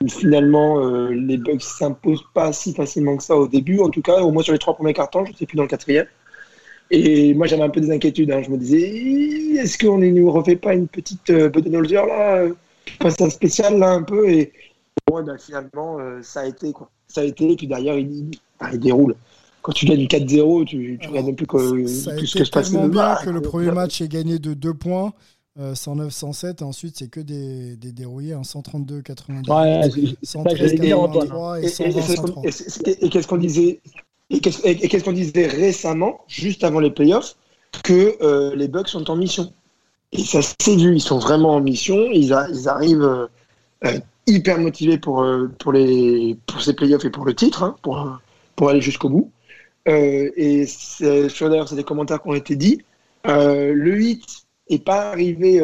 [0.08, 4.20] finalement, euh, les Bucks s'imposent pas si facilement que ça au début, en tout cas,
[4.20, 6.06] au moins sur les trois premiers cartons, je ne sais plus dans le quatrième.
[6.90, 8.30] Et moi, j'avais un peu des inquiétudes.
[8.30, 8.42] Hein.
[8.42, 12.46] Je me disais, est-ce qu'on ne nous refait pas une petite euh, Budenholzer là,
[12.98, 14.52] passe un spécial là un peu Et
[15.06, 16.90] bon, ben, finalement, euh, ça a été quoi.
[17.06, 17.52] Ça a été.
[17.52, 18.30] Et puis derrière, il,
[18.72, 19.14] il déroule.
[19.60, 22.50] Quand tu gagnes 4-0, tu, tu regardes même plus que, ça tout ce que se
[22.50, 22.70] passe.
[22.70, 25.12] bien bah, que le premier match est gagné de 2 points.
[25.58, 32.42] 109-107, euh, ensuite c'est que des, des dérouillés, hein, 132-90, ouais, 113 83 et 120
[33.02, 33.80] Et qu'est-ce qu'on disait
[34.30, 37.36] et qu'est-ce qu'on disait récemment, juste avant les playoffs,
[37.82, 39.52] que euh, les Bucks sont en mission.
[40.12, 43.26] Et ça s'est vu, ils sont vraiment en mission, ils, arrivent euh,
[43.84, 45.26] euh, hyper motivés pour,
[45.58, 48.18] pour, les, pour ces playoffs et pour le titre, hein, pour,
[48.56, 49.30] pour aller jusqu'au bout.
[49.86, 52.82] et sur d'ailleurs, c'est des commentaires qui ont été dit.
[53.24, 54.24] le 8
[54.70, 55.58] n'est pas arrivé,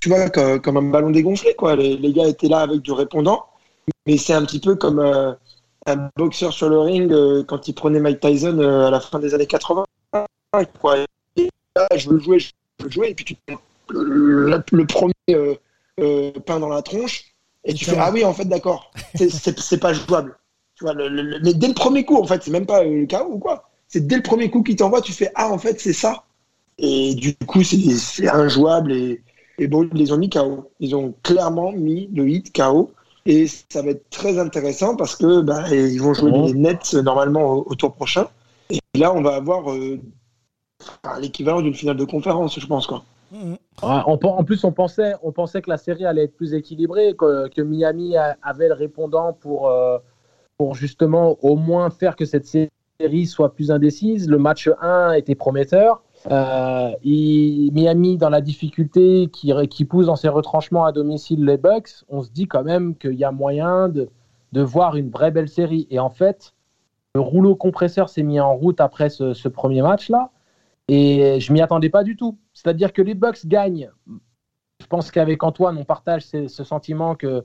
[0.00, 1.54] tu vois, comme, un ballon dégonflé.
[1.54, 1.76] Quoi.
[1.76, 3.44] Les, les, gars étaient là avec du répondant,
[4.06, 5.00] mais c'est un petit peu comme
[5.88, 9.18] un boxeur sur le ring euh, quand il prenait Mike Tyson euh, à la fin
[9.18, 9.84] des années 80.
[10.80, 11.04] Quoi.
[11.36, 13.36] je veux jouer, je veux jouer, et puis tu
[13.90, 17.24] le, le, premier euh, pain dans la tronche,
[17.64, 20.36] et tu fais Ah oui, en fait, d'accord, c'est pas jouable.
[20.74, 23.38] Tu vois, mais dès le premier coup, en fait, c'est même pas le chaos ou
[23.38, 23.68] quoi.
[23.88, 26.24] C'est dès le premier coup qu'il t'envoie, tu fais Ah, en fait, c'est ça.
[26.78, 28.92] Et du coup, c'est injouable.
[28.92, 29.22] Et,
[29.58, 30.70] et bon, ils les ont mis KO.
[30.78, 32.92] Ils ont clairement mis le hit KO.
[33.28, 37.56] Et ça va être très intéressant parce que bah, ils vont jouer les Nets normalement
[37.58, 38.26] au, tour prochain.
[38.70, 40.00] Et là, on va avoir euh,
[41.20, 42.86] l'équivalent d'une finale de conférence, je pense.
[42.86, 43.04] Quoi.
[43.82, 48.14] en, plus, on pensait, on pensait que la série allait être plus équilibrée, que, Miami
[48.16, 49.98] avait le répondant pour, euh,
[50.56, 54.26] pour justement au moins faire que cette série soit plus indécise.
[54.26, 56.02] Le match 1 était prometteur.
[56.26, 62.22] Euh, Miami dans la difficulté qui, pousse dans ses retranchements à domicile les Bucks, on
[62.22, 64.10] se dit quand même qu'il y a moyen de,
[64.52, 65.86] voir une vraie belle série.
[65.90, 66.54] Et en fait,
[67.14, 70.30] rouleau compresseur s'est mis en route après ce, premier match-là.
[70.88, 72.38] Et je m'y attendais pas du tout.
[72.54, 73.90] C'est-à-dire que les Bucks gagnent.
[74.80, 77.44] Je pense qu'avec Antoine, on partage ce, sentiment que,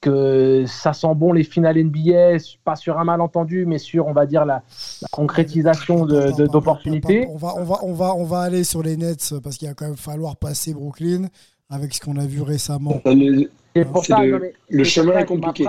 [0.00, 4.26] que ça sent bon les finales NBA, pas sur un malentendu, mais sur, on va
[4.26, 4.62] dire, la,
[5.10, 7.26] concrétisation d'opportunités.
[7.30, 9.74] On va, on, va, on, va, on va aller sur les Nets parce qu'il va
[9.74, 11.28] quand même falloir passer Brooklyn
[11.70, 13.00] avec ce qu'on a vu récemment.
[13.04, 15.66] le, chemin est compliqué.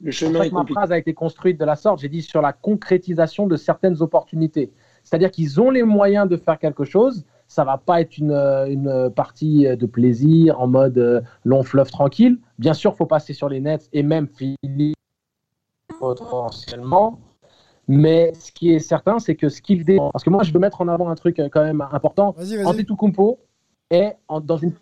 [0.00, 2.00] Le chemin ma phrase a été construite de la sorte.
[2.00, 4.70] J'ai dit sur la concrétisation de certaines opportunités.
[5.02, 7.24] C'est-à-dire qu'ils ont les moyens de faire quelque chose.
[7.48, 12.38] Ça va pas être une, une partie de plaisir en mode euh, long fleuve tranquille.
[12.58, 14.94] Bien sûr, faut passer sur les nets et même finir
[15.98, 17.18] potentiellement.
[17.88, 19.98] Mais ce qui est certain, c'est que ce qu'il dé...
[20.12, 22.34] parce que moi, je veux mettre en avant un truc euh, quand même important.
[22.66, 23.40] Antetokounmpo
[23.90, 24.72] est dans une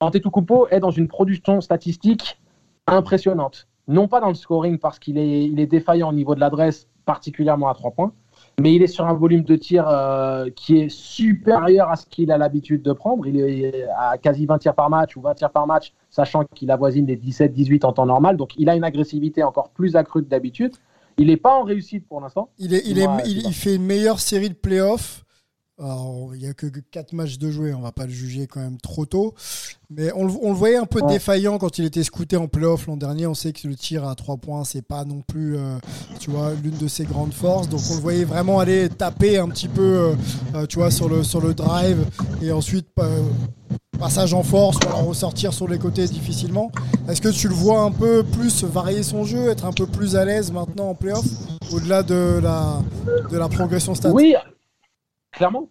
[0.00, 2.40] Antetokounmpo est dans une production statistique
[2.86, 6.40] impressionnante non pas dans le scoring parce qu'il est, il est défaillant au niveau de
[6.40, 8.12] l'adresse, particulièrement à trois points,
[8.60, 12.32] mais il est sur un volume de tir euh, qui est supérieur à ce qu'il
[12.32, 13.26] a l'habitude de prendre.
[13.26, 16.70] Il est à quasi 20 tirs par match ou 20 tirs par match, sachant qu'il
[16.70, 18.38] avoisine les 17-18 en temps normal.
[18.38, 20.72] Donc il a une agressivité encore plus accrue que d'habitude.
[21.18, 22.48] Il n'est pas en réussite pour l'instant.
[22.58, 25.25] Il, est, il, est, il, fait une meilleure série de playoffs
[25.78, 28.60] alors, il n'y a que 4 matchs de jouer, on va pas le juger quand
[28.60, 29.34] même trop tôt.
[29.90, 33.26] Mais on, le voyait un peu défaillant quand il était scouté en playoff l'an dernier.
[33.26, 35.76] On sait que le tir à 3 points, c'est pas non plus euh,
[36.18, 37.68] tu vois, l'une de ses grandes forces.
[37.68, 40.14] Donc on le voyait vraiment aller taper un petit peu euh,
[40.54, 42.06] euh, tu vois, sur, le, sur le drive
[42.40, 42.88] et ensuite
[43.98, 46.72] passage en force ou ressortir sur les côtés difficilement.
[47.06, 50.16] Est-ce que tu le vois un peu plus varier son jeu, être un peu plus
[50.16, 51.26] à l'aise maintenant en playoff
[51.70, 52.80] au-delà de la,
[53.30, 54.16] de la progression statique?
[54.16, 54.34] Oui,
[55.36, 55.68] Clairement.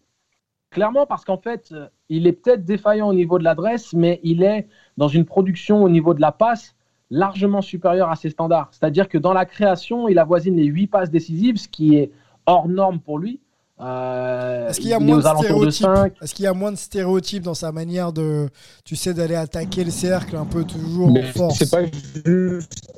[0.70, 4.44] Clairement, parce qu'en fait, euh, il est peut-être défaillant au niveau de l'adresse, mais il
[4.44, 6.76] est dans une production au niveau de la passe
[7.10, 8.70] largement supérieure à ses standards.
[8.72, 12.12] C'est-à-dire que dans la création, il avoisine les 8 passes décisives, ce qui est
[12.46, 13.40] hors norme pour lui.
[13.80, 15.88] Euh, Est-ce qu'il y a moins de stéréotypes
[16.22, 18.50] Est-ce qu'il y a moins de stéréotypes dans sa manière de,
[18.84, 22.92] tu sais, d'aller attaquer le cercle un peu toujours en force C'est pas juste.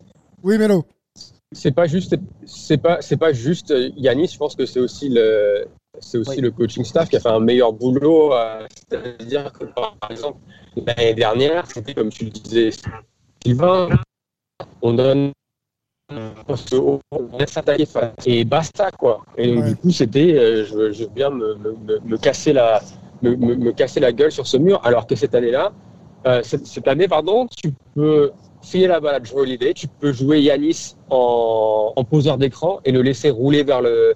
[0.43, 0.85] Oui, Mélo.
[1.51, 2.15] C'est pas juste,
[2.45, 4.27] c'est pas, c'est pas juste Yanis.
[4.33, 5.65] Je pense que c'est aussi le,
[5.99, 8.33] c'est aussi le coaching staff qui a fait un meilleur boulot.
[8.33, 10.39] Euh, c'est-à-dire que, par exemple,
[10.75, 12.69] l'année dernière, c'était comme tu le disais,
[13.43, 13.89] Sylvain,
[14.81, 15.31] on donne
[16.09, 16.99] on
[17.37, 17.85] laisse attaquer
[18.25, 19.25] et basta quoi.
[19.37, 22.81] Et du coup, c'était, euh, je, je, veux bien me, me, me casser la,
[23.21, 25.73] me, me, casser la gueule sur ce mur, alors que cette année-là,
[26.25, 28.31] euh, cette, cette, année, pardon, tu peux
[28.61, 32.91] filer la balle à Joe Holiday, tu peux jouer Yanis en, en poseur d'écran et
[32.91, 34.15] le laisser rouler vers le,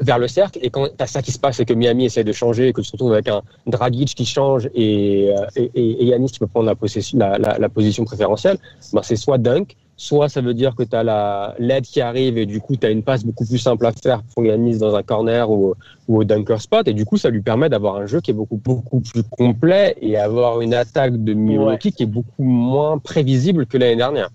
[0.00, 0.58] vers le cercle.
[0.62, 2.80] Et quand tu as ça qui se passe et que Miami essaie de changer, que
[2.80, 6.46] tu te retrouves avec un Dragic qui change et, euh, et, et Yanis qui peut
[6.46, 8.58] prendre la, possession, la, la, position préférentielle,
[8.92, 12.38] ben c'est soit dunk, soit ça veut dire que tu as la LED qui arrive
[12.38, 14.94] et du coup tu as une passe beaucoup plus simple à faire pour Yanis dans
[14.94, 15.74] un corner ou,
[16.06, 16.86] ou, au dunker spot.
[16.88, 19.96] Et du coup, ça lui permet d'avoir un jeu qui est beaucoup, beaucoup plus complet
[20.00, 24.30] et avoir une attaque de Milwaukee qui est beaucoup moins prévisible que l'année dernière.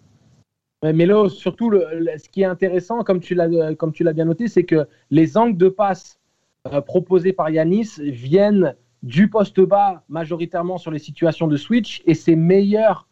[0.92, 4.50] Mais là, surtout, ce qui est intéressant, comme tu l'as, comme tu l'as bien noté,
[4.50, 6.20] c'est que les angles de passe
[6.68, 12.14] euh, proposés par Yanis viennent du poste bas majoritairement sur les situations de switch et
[12.14, 13.08] c'est meilleur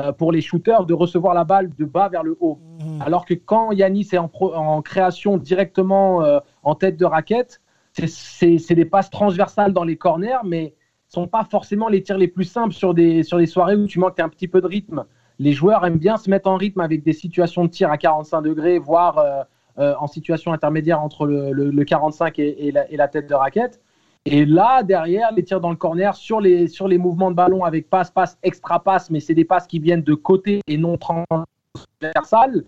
[0.00, 2.58] euh, pour les shooters de recevoir la balle de bas vers le haut.
[2.80, 3.02] Mmh.
[3.02, 7.60] Alors que quand Yanis est en, en création directement euh, en tête de raquette,
[7.92, 10.74] c'est des passes transversales dans les corners, mais
[11.08, 13.86] ce sont pas forcément les tirs les plus simples sur des, sur des soirées où
[13.86, 15.04] tu manques un petit peu de rythme
[15.38, 18.42] les joueurs aiment bien se mettre en rythme avec des situations de tir à 45
[18.42, 19.42] degrés, voire euh,
[19.78, 23.80] euh, en situation intermédiaire entre le, 45 et, la, tête de raquette.
[24.24, 28.10] Et là, derrière, les tirs dans le corner sur les, mouvements de ballon avec passe,
[28.10, 32.64] passe, extra passe, mais c'est des passes qui viennent de côté et non transversales.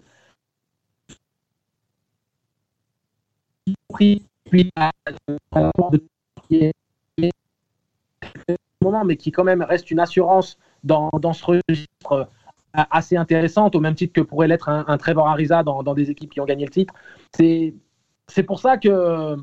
[9.04, 12.28] Mais qui quand même reste une assurance dans, dans ce registre
[12.72, 16.40] assez intéressante, au même titre que pourrait l'être un, Trevor Ariza dans, des équipes qui
[16.40, 16.94] ont gagné le titre.
[17.34, 19.36] C'est pour ça que,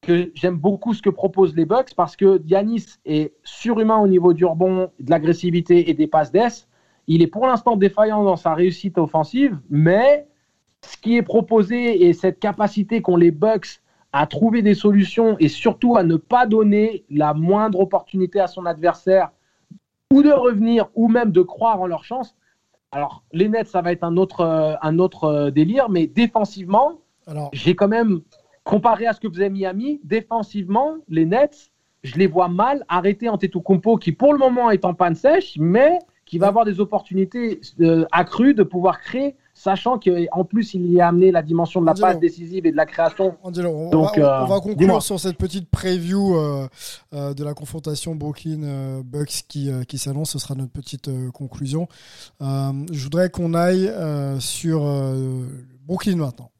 [0.00, 4.32] que j'aime beaucoup ce que proposent les Bucks, parce que Yanis est surhumain au niveau
[4.32, 6.68] du rebond, de l'agressivité et des passes d'ess.
[7.06, 10.26] Il est pour l'instant défaillant dans sa réussite offensive, mais
[10.82, 13.80] ce qui est proposé et cette capacité qu'ont les Bucks
[14.12, 18.64] à trouver des solutions et surtout à ne pas donner la moindre opportunité à son
[18.64, 19.30] adversaire
[20.12, 22.36] ou de revenir ou même de croire en leur chance,
[22.94, 27.00] alors, les Nets, ça va être un autre, euh, un autre euh, délire, mais défensivement,
[27.52, 28.20] j'ai quand même,
[28.62, 31.72] comparé à ce que faisait Miami, défensivement, les Nets,
[32.04, 35.98] je les vois mal arrêter Antetokounmpo, qui pour le moment est en panne sèche, mais
[36.24, 39.34] qui va avoir des opportunités euh, accrues de pouvoir créer
[39.64, 42.76] sachant qu'en plus il y a amené la dimension de la passe décisive et de
[42.76, 43.36] la création.
[43.42, 46.36] on, Donc, va, on, va, conclure sur cette petite preview
[47.12, 50.30] de la confrontation Brooklyn-Bucks qui, qui s'annonce.
[50.32, 51.88] Ce sera notre petite conclusion.
[52.40, 53.90] je voudrais qu'on aille
[54.38, 54.80] sur
[55.86, 56.50] Brooklyn maintenant.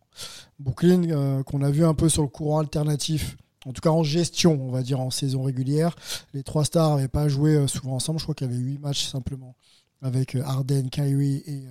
[0.59, 3.37] Brooklyn, qu'on a vu un peu sur le courant alternatif
[3.67, 5.97] en tout cas en gestion, on va dire en saison régulière.
[6.33, 8.19] Les trois stars n'avaient pas joué euh, souvent ensemble.
[8.19, 9.57] Je crois qu'il y avait huit matchs simplement
[10.05, 11.65] avec euh, Arden, Kyrie et,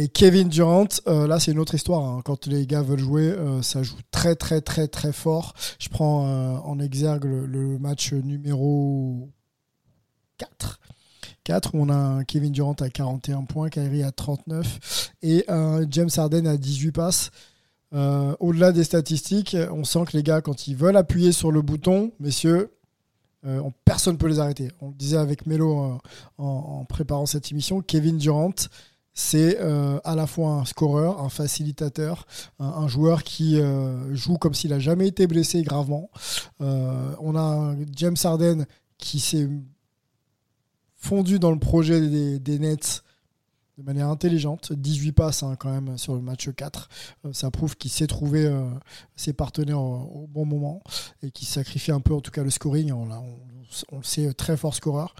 [0.00, 0.88] euh, Kevin Durant.
[1.06, 2.02] là, c'est une autre histoire.
[2.02, 2.22] Hein.
[2.24, 5.54] Quand les gars veulent jouer, ça joue très très très très fort.
[5.78, 9.30] Je prends en exergue le, match numéro
[10.38, 10.80] 4.
[11.44, 15.44] 4 où on a Kevin Durant à 41 points, Kyrie à 39 et
[15.90, 17.30] James Harden à 18 passes.
[17.94, 21.60] Euh, au-delà des statistiques, on sent que les gars, quand ils veulent appuyer sur le
[21.62, 22.70] bouton, messieurs,
[23.44, 24.70] euh, personne ne peut les arrêter.
[24.80, 25.98] On le disait avec Melo euh,
[26.38, 28.54] en, préparant cette émission, Kevin Durant,
[29.14, 32.26] c'est à la fois un scoreur, un facilitateur,
[32.58, 33.60] un, joueur qui
[34.12, 36.08] joue comme s'il n'a jamais été blessé gravement.
[36.60, 38.64] on a James Harden
[38.96, 39.50] qui s'est
[40.96, 42.00] fondu dans le projet
[42.38, 43.02] des Nets
[43.78, 44.72] de manière intelligente.
[44.72, 46.88] 18 passes hein, quand même sur le match 4.
[47.24, 48.68] Euh, ça prouve qu'il sait trouver euh,
[49.16, 50.82] ses partenaires au, bon moment
[51.22, 52.92] et qu'il sacrifie un peu en tout cas le scoring.
[52.92, 55.14] On, le sait, très fort scoreur.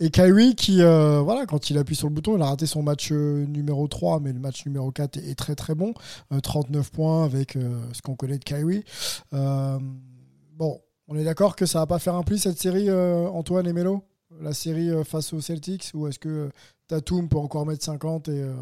[0.00, 2.82] Et Kyrie qui, euh, voilà, quand il appuie sur le bouton, il a raté son
[2.82, 5.94] match numéro 3, mais le match numéro 4 est, très très bon.
[6.42, 8.84] 39 points avec ce qu'on connaît de Kyrie.
[9.32, 13.72] bon, on est d'accord que ça va pas faire un pli cette série, Antoine et
[13.72, 14.04] Melo?
[14.40, 16.50] La série face aux Celtics Ou est-ce que
[16.88, 18.52] Tatum peut encore mettre 50 et, euh,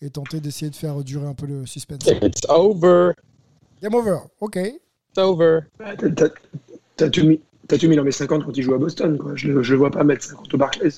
[0.00, 2.06] et tenter d'essayer de faire durer un peu le suspense?
[2.22, 3.12] It's over.
[3.82, 4.56] Game over, ok.
[4.56, 5.60] It's over.
[6.96, 9.18] Tatum, il en met 50 quand il joue à Boston.
[9.18, 9.32] Quoi.
[9.34, 10.92] Je ne le vois pas mettre 50 au Barclays.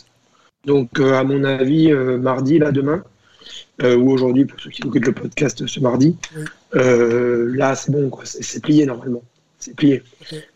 [0.66, 3.04] Donc, euh, à mon avis, euh, mardi, là, demain,
[3.82, 6.16] ou aujourd'hui, pour ceux qui écoutent le podcast ce mardi,
[6.72, 8.24] là, c'est bon, quoi.
[8.26, 9.22] C'est, plié normalement.
[9.58, 10.02] C'est plié.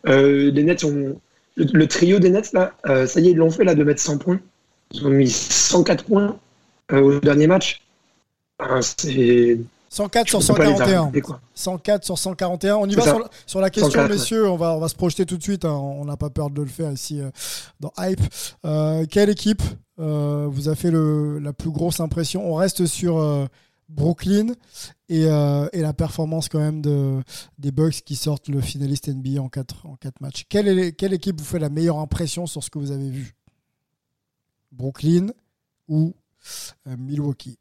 [0.05, 1.19] les Nets ont.
[1.65, 2.73] Le, le, trio des Nets, là,
[3.07, 4.41] ça y est, ils l'ont fait, là, de mettre 100 points.
[4.93, 6.37] Ils ont mis 104 points
[6.93, 7.83] euh, au dernier match.
[8.81, 9.59] c'est.
[9.93, 11.11] 104 sur 141.
[11.55, 12.77] 104 sur 141.
[12.77, 13.03] On y va
[13.47, 14.49] sur la, question, messieurs.
[14.49, 15.65] On, va, on va se projeter tout de suite.
[15.65, 15.75] Hein.
[15.75, 17.31] On n'a pas peur de le faire ici euh,
[17.81, 18.21] dans Hype.
[18.65, 19.63] Euh, quelle équipe
[19.99, 22.51] vous a fait le, la plus grosse impression?
[22.51, 23.19] On reste sur
[23.91, 24.55] Brooklyn
[25.09, 27.21] et, et, la performance quand même de,
[27.59, 30.45] des Bucks qui sortent le finaliste NBA en 4 en quatre matchs.
[30.49, 33.35] Quelle, est, quelle équipe vous fait la meilleure impression sur ce que vous avez vu?
[34.73, 35.33] Brooklyn
[35.89, 36.15] ou
[36.87, 37.59] euh, Milwaukee?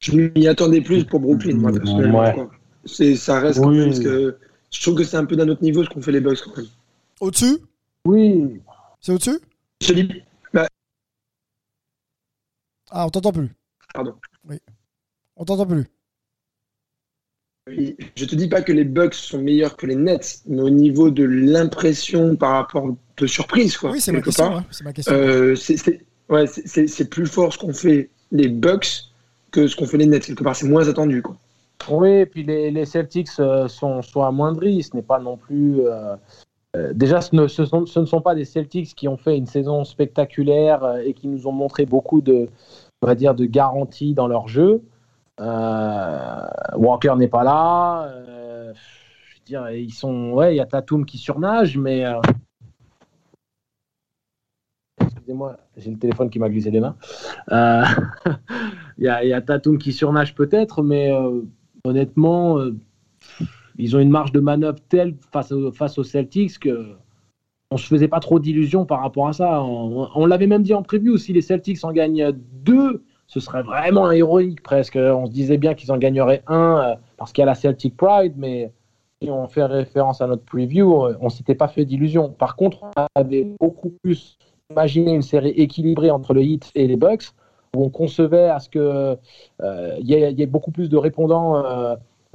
[0.00, 2.48] Je m'y attendais plus pour Brooklyn, moi, personnellement.
[2.84, 4.38] Ça reste quand même, parce que
[4.70, 6.56] je trouve que c'est un peu d'un autre niveau ce qu'ont fait les Bucks quand
[6.56, 6.66] même.
[7.20, 7.58] Au-dessus?
[8.04, 8.60] Oui.
[9.00, 9.40] C'est au-dessus?
[9.80, 10.22] Je dis.
[10.52, 10.68] Bah...
[12.90, 13.50] Ah, on t'entend plus.
[13.94, 14.14] Pardon.
[14.48, 14.58] Oui.
[15.36, 15.86] On t'entend plus.
[17.68, 21.10] Je te dis pas que les Bucks sont meilleurs que les Nets, mais au niveau
[21.10, 23.90] de l'impression par rapport de surprise, quoi.
[23.90, 24.62] Oui, c'est ma, question.
[25.08, 29.06] Euh, c'est plus fort ce qu'ont fait les Bucks
[29.50, 30.24] que ce qu'ont fait les Nets.
[30.24, 31.36] Quelque part, c'est moins attendu, quoi.
[31.90, 34.84] Oui, et puis les, les Celtics euh, sont, sont, amoindris.
[34.84, 35.80] Ce n'est pas non plus.
[35.80, 36.16] Euh,
[36.94, 39.84] déjà, ce ne, ce, ce ne, sont pas des Celtics qui ont fait une saison
[39.84, 42.48] spectaculaire et qui nous ont montré beaucoup de,
[43.02, 44.82] on va dire, de garanties dans leur jeu.
[45.40, 48.04] Euh, Walker n'est pas là.
[48.04, 50.30] Euh, je veux dire, ils sont.
[50.30, 52.04] Ouais, il y a Tatum qui surnage, mais.
[52.04, 52.20] Euh,
[55.00, 56.96] excusez-moi, j'ai le téléphone qui m'a glissé les mains.
[58.98, 61.12] Il y, a, y, a Tatum qui surnage peut-être, mais
[61.84, 62.58] honnêtement,
[63.76, 66.94] ils ont une marge de manœuvre telle face, face aux Celtics que
[67.70, 69.62] on se faisait pas trop d'illusions par rapport à ça.
[69.62, 73.62] On, on l'avait même dit en preview, si les Celtics en gagnent deux, ce serait
[73.62, 74.96] vraiment héroïque presque.
[74.96, 77.96] On se disait bien qu'ils en gagneraient un euh, parce qu'il y a la Celtic
[77.96, 78.72] Pride, mais
[79.22, 82.30] si on fait référence à notre preview, euh, on s'était pas fait d'illusions.
[82.30, 84.38] Par contre, on avait beaucoup plus
[84.70, 87.30] imaginé une série équilibrée entre le Heat et les Bucks,
[87.74, 89.16] où on concevait à ce qu'il euh,
[90.00, 91.62] y, ait beaucoup plus de répondants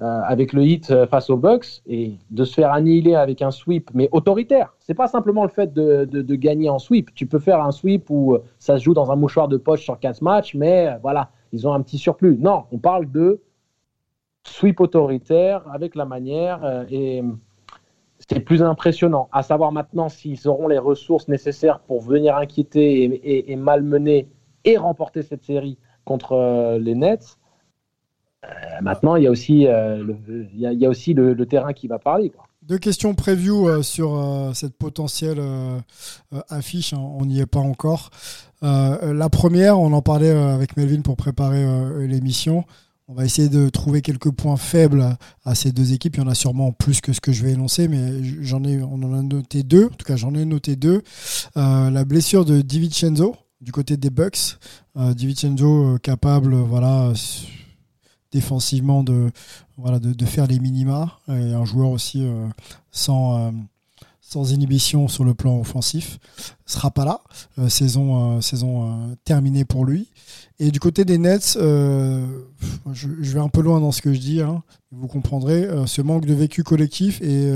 [0.02, 3.92] avec le hit euh, face aux Bucks et de se faire annihiler avec un sweep,
[3.94, 4.74] mais autoritaire.
[4.80, 7.14] C'est pas simplement le fait de, gagner en sweep.
[7.14, 9.84] Tu peux faire un sweep où euh, ça se joue dans un mouchoir de poche
[9.84, 12.38] sur 4 matchs, mais voilà, ils ont un petit surplus.
[12.40, 13.42] Non, on parle de
[14.44, 17.24] sweep autoritaire avec la manière et
[18.28, 19.30] c'est plus impressionnant.
[19.32, 24.28] À savoir maintenant s'ils auront les ressources nécessaires pour venir inquiéter et, et malmener
[24.66, 27.38] et remporter cette série contre les Nets.
[28.44, 28.48] Euh,
[28.82, 32.32] maintenant, il y a aussi, euh, le, terrain qui va parler.
[32.64, 35.42] Deux questions preview sur cette potentielle
[36.50, 36.94] affiche.
[36.94, 38.12] Hein, on n'y est pas encore.
[38.62, 41.66] la première, on en parlait avec Melvin pour préparer
[42.08, 42.64] l'émission.
[43.08, 45.04] On va essayer de trouver quelques points faibles
[45.44, 46.16] à ces deux équipes.
[46.18, 48.82] Il y en a sûrement plus que ce que je vais énoncer, mais j'en ai,
[48.82, 49.88] on en a noté deux.
[49.88, 51.02] En tout cas, j'en ai noté deux.
[51.56, 54.58] la blessure de DiVincenzo du côté des Bucks.
[54.98, 57.14] Euh, DiVincenzo capable, voilà
[58.32, 59.32] défensivement de,
[59.78, 62.48] voilà, de, faire les minima et un joueur aussi euh,
[62.92, 63.52] sans, euh,
[64.22, 66.20] sans inhibition sur le plan offensif.
[66.66, 67.22] Sera pas là,
[67.60, 70.08] euh, saison, saison terminée pour lui.
[70.60, 74.42] Et du côté des Nets, je, vais un peu loin dans ce que je dis,
[74.42, 77.52] hein, vous comprendrez, ce manque de vécu collectif et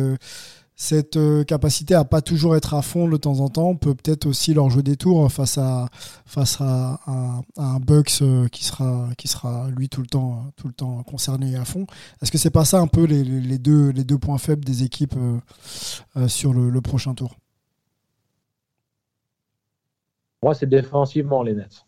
[0.76, 4.26] cette euh, capacité à pas toujours être à fond de temps en temps peut peut-être
[4.26, 5.88] aussi leur jouer des tours face à
[6.26, 6.99] face à,
[7.57, 11.55] un Bucks euh, qui sera qui sera lui tout le temps tout le temps concerné
[11.55, 11.88] à fond.
[12.21, 15.15] Est-ce que c'est pas ça un peu les, deux les deux points faibles des équipes
[16.17, 17.36] euh, sur le, prochain tour?
[20.43, 21.86] Moi, c'est défensivement les Nets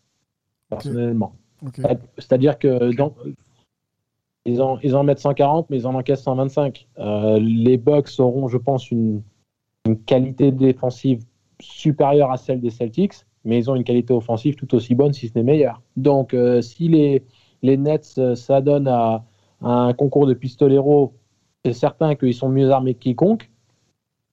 [0.70, 1.34] personnellement.
[2.18, 3.14] C'est-à-dire que dans,
[4.48, 6.86] ils en, ils en mettent 140, mais ils en encaissent 125.
[6.98, 9.22] Euh, les Bucks auront, je pense, une,
[10.04, 11.24] qualité défensive
[11.60, 13.14] supérieure à celle des Celtics,
[13.46, 15.80] mais ils ont une qualité offensive tout aussi bonne, si ce n'est meilleure.
[15.96, 17.22] Donc, euh, si les,
[17.62, 19.24] les Nets euh, s'adonnent à,
[19.62, 21.14] un concours de pistolero,
[21.64, 23.50] c'est certain qu'ils sont mieux armés que quiconque,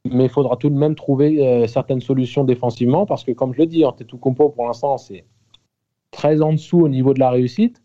[0.04, 3.66] mais il faudra tout de même trouver certaines solutions défensivement, parce que, comme je le
[3.66, 3.84] dis,
[4.20, 5.26] compo pour l'instant, c'est
[6.12, 7.82] très en dessous au niveau de la réussite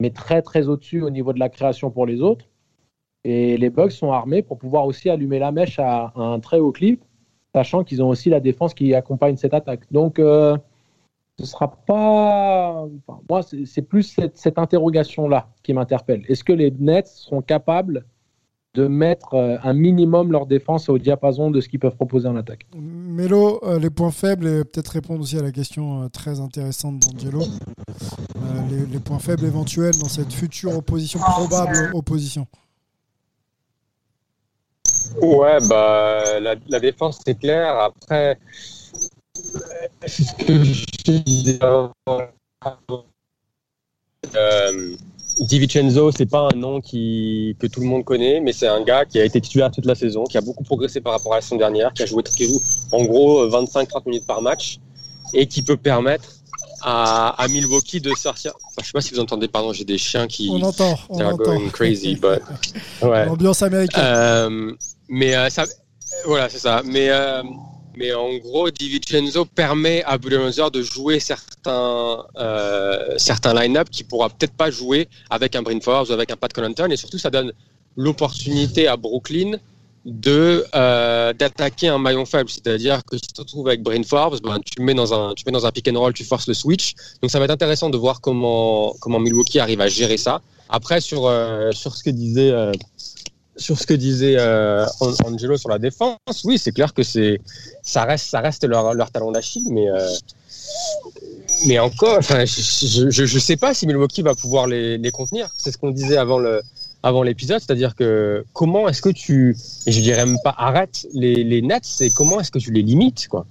[0.00, 2.46] mais très très au-dessus au niveau de la création pour les autres.
[3.24, 6.72] Et les Bugs sont armés pour pouvoir aussi allumer la mèche à, un très haut
[6.72, 7.04] clip,
[7.54, 9.90] sachant qu'ils ont aussi la défense qui accompagne cette attaque.
[9.92, 10.56] Donc, euh,
[11.38, 12.86] ce sera pas.
[13.28, 16.24] moi, c'est plus cette, cette interrogation-là qui m'interpelle.
[16.28, 18.04] Est-ce que les Nets seront capables
[18.78, 22.36] de mettre euh, un minimum leur défense au diapason de ce qu'ils peuvent proposer en
[22.36, 22.64] attaque.
[22.76, 27.00] Mélo, euh, les points faibles et peut-être répondre aussi à la question euh, très intéressante
[27.00, 27.42] d'Angelo.
[28.92, 32.46] les, points faibles éventuels dans cette future opposition, probable opposition.
[35.20, 37.74] Ouais, bah la, défense c'est clair.
[37.80, 38.38] Après,
[40.06, 41.58] ce que je disais
[45.40, 49.04] DiVincenzo, c'est pas un nom qui, que tout le monde connaît, mais c'est un gars
[49.04, 51.42] qui a été titulaire toute la saison, qui a beaucoup progressé par rapport à la
[51.42, 52.22] saison dernière, qui a joué,
[52.92, 54.78] en gros 25-30 minutes par match
[55.34, 56.28] et qui peut permettre
[56.82, 58.52] à, à Milwaukee de sortir.
[58.56, 60.48] Enfin, je sais pas si vous entendez, pardon, j'ai des chiens qui.
[60.50, 60.98] On entend.
[61.08, 61.36] On entend.
[61.36, 62.40] going crazy, but.
[63.02, 63.26] Ouais.
[63.26, 64.04] L'ambiance américaine.
[64.04, 64.72] Euh,
[65.08, 65.64] mais euh, ça,
[66.26, 66.82] voilà, c'est ça.
[66.84, 67.42] Mais euh,
[67.98, 74.30] mais en gros, DiVincenzo permet à Budenholzer de jouer certains, euh, certains line-up qui pourra
[74.30, 76.90] peut-être pas jouer avec un Bryn Forbes ou avec un Pat Connaughton.
[76.90, 77.52] Et surtout, ça donne
[77.96, 79.58] l'opportunité à Brooklyn
[80.04, 84.38] de euh, d'attaquer un maillon faible, c'est-à-dire que si tu te retrouves avec Bryn Forbes,
[84.42, 86.54] ben, tu mets dans un tu mets dans un pick and roll, tu forces le
[86.54, 86.94] switch.
[87.20, 90.40] Donc ça va être intéressant de voir comment comment Milwaukee arrive à gérer ça.
[90.68, 92.52] Après sur euh, sur ce que disait
[93.58, 97.40] sur ce que disait euh, Angelo sur la défense, oui, c'est clair que c'est
[97.82, 100.08] ça reste ça reste leur, leur talon d'Achille, mais euh,
[101.66, 105.48] mais encore, enfin, je, je sais pas si Milwaukee va pouvoir les, les contenir.
[105.56, 106.62] C'est ce qu'on disait avant le
[107.02, 109.56] avant l'épisode, c'est-à-dire que comment est-ce que tu
[109.86, 112.82] et je dirais même pas arrête les, les nets, c'est comment est-ce que tu les
[112.82, 113.46] limites quoi.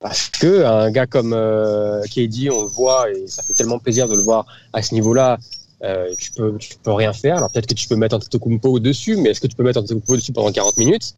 [0.00, 4.14] Parce que un gars comme euh, on le voit et ça fait tellement plaisir de
[4.14, 5.38] le voir à ce niveau-là
[5.82, 7.36] euh, tu peux tu peux rien faire.
[7.38, 9.78] Alors peut-être que tu peux mettre un Antetokounmpo au-dessus, mais est-ce que tu peux mettre
[9.78, 11.14] un Antetokounmpo au-dessus pendant 40 minutes?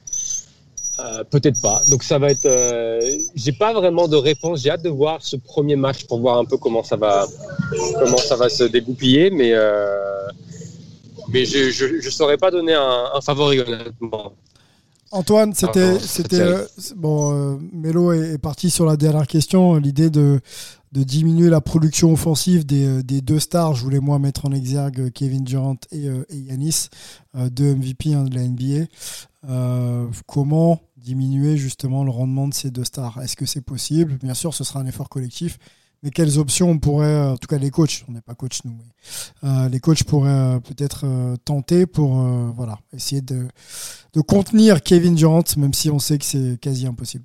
[1.00, 1.82] Euh, Peut-être pas.
[1.90, 2.46] Donc ça va être.
[2.46, 3.00] Euh,
[3.34, 4.62] j'ai pas vraiment de réponse.
[4.62, 7.26] J'ai hâte de voir ce premier match pour voir un peu comment ça va
[7.98, 10.28] comment ça va se dégoupiller, mais euh,
[11.28, 14.34] mais je, je je saurais pas donner un, un favori honnêtement.
[15.10, 16.54] Antoine, c'était, c'était
[16.96, 17.54] bon.
[17.54, 19.76] Euh, Melo est, est, parti sur la dernière question.
[19.76, 20.40] L'idée de
[20.94, 23.74] de diminuer la production offensive des, euh, deux stars.
[23.74, 26.88] Je voulais moi mettre en exergue euh, Kevin Durant et, euh, Yanis,
[27.50, 28.86] deux MVP hein, de la NBA.
[30.26, 33.20] comment diminuer justement le rendement de ces deux stars?
[33.20, 34.18] Est-ce que c'est possible?
[34.22, 35.58] Bien sûr, ce sera un effort collectif.
[36.04, 38.76] Mais quelles options on pourrait, en tout cas les coachs, on n'est pas coach nous,
[39.70, 41.06] les coachs pourraient peut-être
[41.46, 42.22] tenter pour
[42.54, 43.48] voilà, essayer de
[44.26, 47.24] contenir Kevin Durant, même si on sait que c'est quasi impossible.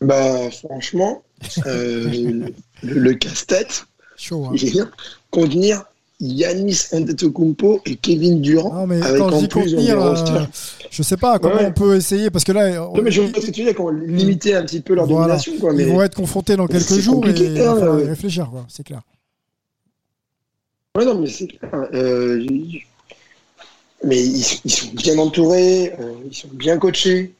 [0.00, 1.22] Bah, franchement,
[1.66, 2.48] euh,
[2.82, 3.86] le, casse-tête,
[4.30, 4.52] hein.
[4.54, 4.86] il
[5.30, 5.84] contenir
[6.20, 8.72] Yanis Antetokounmpo et Kevin Durant.
[8.72, 10.14] Non, mais quand je dis contenir, euh,
[10.88, 12.70] je sais pas comment on peut essayer parce que là.
[12.76, 15.54] Non, mais je veux que tu dis qu'on limiter un petit peu leur domination.
[15.58, 18.84] Quoi, mais Ils vont être confrontés dans quelques jours et il va hein, réfléchir, c'est
[18.84, 19.02] clair.
[20.96, 21.88] Ouais, non, mais c'est clair.
[21.94, 22.46] Euh,
[24.04, 27.32] mais ils, sont bien entourés, euh, ils sont bien coachés.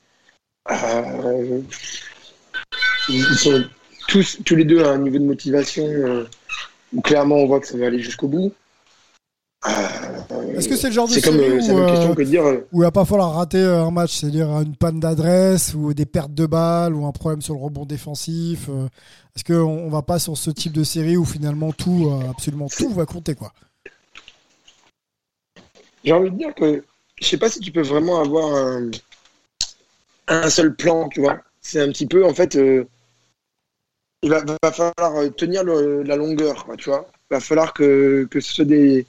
[3.11, 3.65] Euh, ils, sont
[4.09, 6.27] tous, tous les deux à un niveau de motivation
[6.93, 8.53] où clairement on voit que ça va aller jusqu'au bout.
[10.57, 13.93] Est-ce que c'est le genre de série où, où, il va pas falloir rater un
[13.93, 17.61] match, c'est-à-dire une panne d'adresse ou des pertes de balles ou un problème sur le
[17.61, 18.69] rebond défensif
[19.37, 23.07] Est-ce qu'on va pas sur ce type de série où finalement tout, absolument tout va
[23.07, 23.53] compter quoi?
[26.05, 26.83] J'ai envie de dire que
[27.21, 28.91] je sais pas si tu peux vraiment avoir un,
[30.27, 31.41] un seul plan, tu vois.
[31.63, 32.85] C'est un petit peu, en fait, euh,
[34.23, 37.09] il va, falloir tenir la longueur, tu vois.
[37.31, 39.07] Il va falloir que, que ce soit des,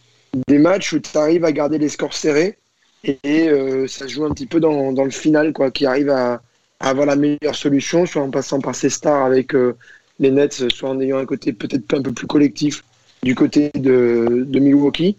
[0.48, 2.58] des matchs où tu arrives à garder les scores serrés
[3.04, 6.42] et, euh, ça joue un petit peu dans, dans, le final, quoi, qui arrive à,
[6.80, 9.76] avoir la meilleure solution, soit en passant par ses stars avec euh,
[10.20, 12.84] les Nets, soit en ayant un côté peut-être un peu plus collectif
[13.24, 15.18] du côté de, de Milwaukee.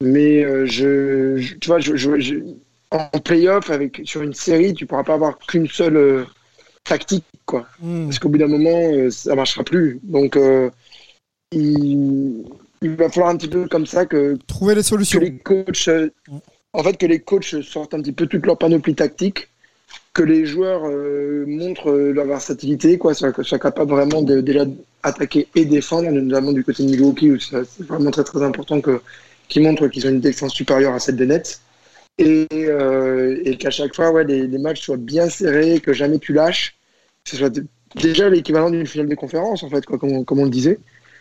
[0.00, 1.78] Mais euh, je, tu vois,
[2.90, 6.24] en playoff, avec, sur une série, tu pourras pas avoir qu'une seule euh,
[6.98, 7.66] tactique, quoi.
[7.80, 8.06] Hmm.
[8.06, 10.00] Parce qu'au bout d'un moment, euh, ça marchera plus.
[10.02, 10.38] Donc,
[11.52, 12.44] il,
[12.82, 14.36] va falloir un petit peu comme ça que.
[14.46, 15.20] Trouver les solutions.
[15.20, 16.38] les coachs, hmm.
[16.72, 19.48] en fait, que les coachs sortent un petit peu toute leur panoplie tactique,
[20.14, 20.82] que les joueurs
[21.46, 24.64] montrent leur versatilité, quoi, soient, soient capables vraiment déjà
[25.02, 29.00] attaquer et défendre, notamment du côté de Milwaukee, où c'est vraiment très très important que
[29.52, 31.60] qui montrent qu'ils ont une défense supérieure à celle des Nets.
[32.18, 36.32] Et, euh, et qu'à chaque fois, ouais, les, matchs soient bien serrés, que jamais tu
[36.32, 36.74] lâches,
[37.24, 37.52] ce soit
[37.96, 40.78] déjà l'équivalent d'une finale de conférence, en fait, quoi, comme, on, le disait,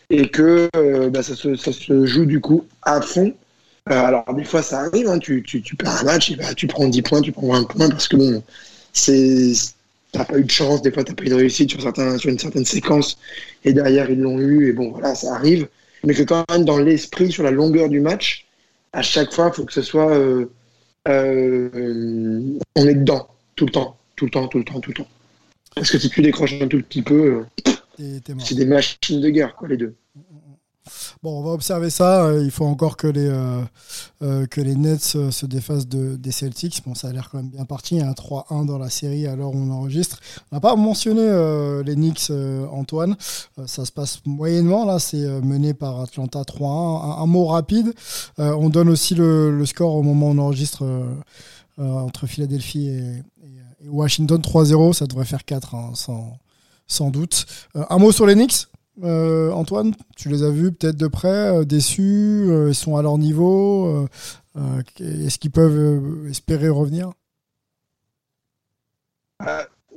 [0.10, 3.34] et que euh, bah, ça, se, ça, se, joue du coup à fond.
[3.90, 6.68] Euh, alors, des fois, ça arrive, hein, tu, tu, perds un match, et bah, tu
[6.68, 8.44] prends 10 points, tu prends 20 points, parce que bon,
[8.94, 9.54] c'est.
[10.14, 12.30] T'as pas eu de chance, des fois t'as pas eu de réussite sur, certains, sur
[12.30, 13.18] une certaine séquence,
[13.64, 15.70] et derrière ils l'ont eu, et bon voilà, ça arrive
[16.04, 18.46] mais que quand même dans l'esprit, sur la longueur du match,
[18.94, 20.12] à chaque fois, il faut que ce soit.
[20.12, 20.50] Euh,
[22.76, 25.08] on est dedans, tout le temps, tout le temps, tout le temps, tout le temps.
[25.76, 27.46] Parce que si tu décroches un tout petit peu,
[28.00, 29.96] euh, c'est des machines de guerre, quoi, les deux.
[31.24, 32.26] Bon, on va observer ça.
[32.26, 36.82] Euh, il faut encore que les, euh, que les Nets se défassent de, des Celtics.
[36.86, 37.96] Bon, ça a l'air quand même bien parti.
[37.96, 40.20] Il y a un 3-1 dans la série à l'heure où on enregistre.
[40.52, 41.22] On n'a pas mentionné
[41.86, 42.32] les Knicks,
[42.72, 43.16] Antoine.
[43.68, 44.86] ça se passe moyennement.
[44.86, 47.22] Là, c'est mené par Atlanta 3-1.
[47.22, 47.94] Un, mot rapide.
[48.38, 50.84] on donne aussi le, score au moment où on enregistre
[51.78, 53.24] entre Philadelphie et,
[53.88, 54.94] Washington 3-0.
[54.94, 55.92] Ça devrait faire 4, hein,
[56.88, 57.46] sans, doute.
[57.76, 58.68] un mot sur les Knicks
[59.04, 63.02] euh, Antoine, tu les as vus peut-être de près, euh, déçus, euh, ils sont à
[63.02, 64.08] leur niveau.
[65.00, 67.12] Est-ce qu'ils peuvent espérer revenir?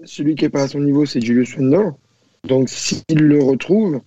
[0.04, 1.92] Celui qui n'est pas à son niveau, c'est Julius Randle.
[2.46, 4.00] Donc s'il le retrouve,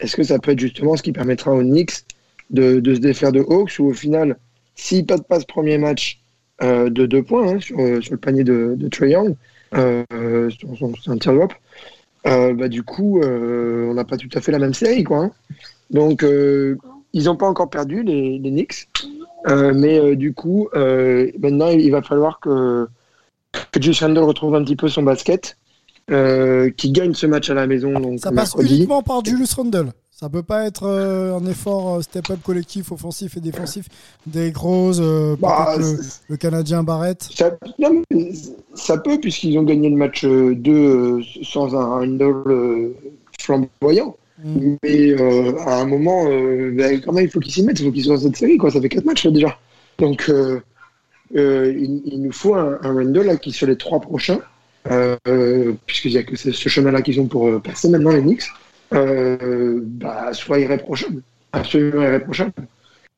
[0.00, 2.04] est-ce que ça peut être justement ce qui permettra aux Knicks
[2.50, 4.36] de, se défaire de Hawks ou au final,
[4.74, 6.21] s'il pas ce premier match
[6.60, 9.34] de deux points hein, sur, le panier de, de Trae Young,
[9.72, 11.54] c'est un tir drop,
[12.26, 15.04] euh, bah, du coup, euh, on n'a pas tout à fait la même série.
[15.04, 15.30] Quoi, hein.
[15.90, 16.76] Donc, euh,
[17.12, 18.88] ils n'ont pas encore perdu, les, les Knicks.
[19.46, 22.86] mais du coup, maintenant, il va falloir que,
[23.52, 25.56] que Julius Randle retrouve un petit peu son basket,
[26.08, 27.98] qui gagne ce match à la maison.
[27.98, 29.92] Donc, Ça passe uniquement par Julius Randle
[30.22, 33.86] ça peut pas être euh, un effort euh, step-up collectif, offensif et défensif
[34.24, 35.74] des Rose, euh, bah,
[36.28, 37.28] le, Canadien Barrett
[38.74, 42.92] ça, peut, puisqu'ils ont gagné le match 2 sans un handle
[43.40, 44.16] flamboyant.
[44.44, 44.76] Mm.
[44.84, 45.20] Mais
[45.66, 48.14] à un moment, ben, quand même, il faut qu'ils s'y mettent, il faut qu'ils soient
[48.14, 48.58] dans cette série.
[48.58, 48.70] Quoi.
[48.70, 49.58] Ça fait 4 matchs déjà.
[49.98, 50.30] Donc,
[51.34, 54.38] il, nous faut un, un Randall qui, sur les trois prochains,
[55.84, 58.44] puisqu'il n'y a que ce, chemin-là qu'ils ont pour passer maintenant les Knicks,
[58.94, 61.22] euh, bah, soit irréprochable,
[61.52, 62.52] absolument irréprochable,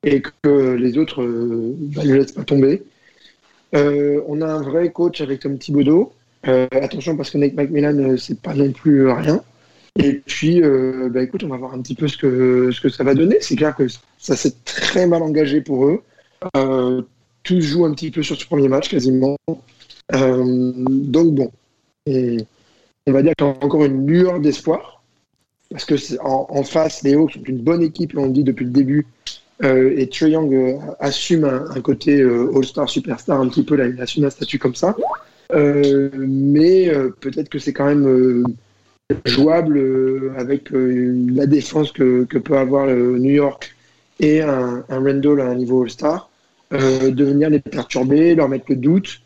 [0.05, 2.83] et que les autres euh, bah, ne laissent pas tomber.
[3.75, 6.13] Euh, on a un vrai coach avec Tom Thibodeau.
[6.45, 9.43] attention parce que Nick McMillan, c'est pas non plus rien.
[9.99, 10.61] Et puis,
[11.11, 13.39] bah, écoute, on va voir un petit peu ce que, ce que ça va donner.
[13.41, 13.87] C'est clair que
[14.19, 16.03] ça s'est très mal engagé pour eux.
[17.43, 19.37] tout se joue un petit peu sur ce premier match, quasiment.
[20.13, 21.51] donc, bon.
[22.07, 22.39] Et
[23.07, 24.94] on va dire qu'il y a encore une lueur d'espoir
[25.75, 28.71] parce que en, face, les Hawks sont une bonne équipe, on le dit depuis le
[28.71, 29.09] début.
[29.65, 33.89] Euh, et Trae Young euh, assume un, côté euh, All-Star, Superstar un petit peu, là,
[33.89, 34.95] il assume un statut comme ça.
[35.53, 38.45] mais peut-être que c'est quand même
[39.25, 43.75] jouable avec la défense que, peut avoir New York
[44.21, 46.31] et un, Randall à un niveau All-Star,
[46.71, 49.23] de venir les perturber, leur mettre le doute.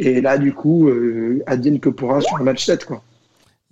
[0.00, 0.90] Et là, du coup,
[1.46, 2.86] advienne que pourra sur un match 7.
[2.86, 3.04] Quoi.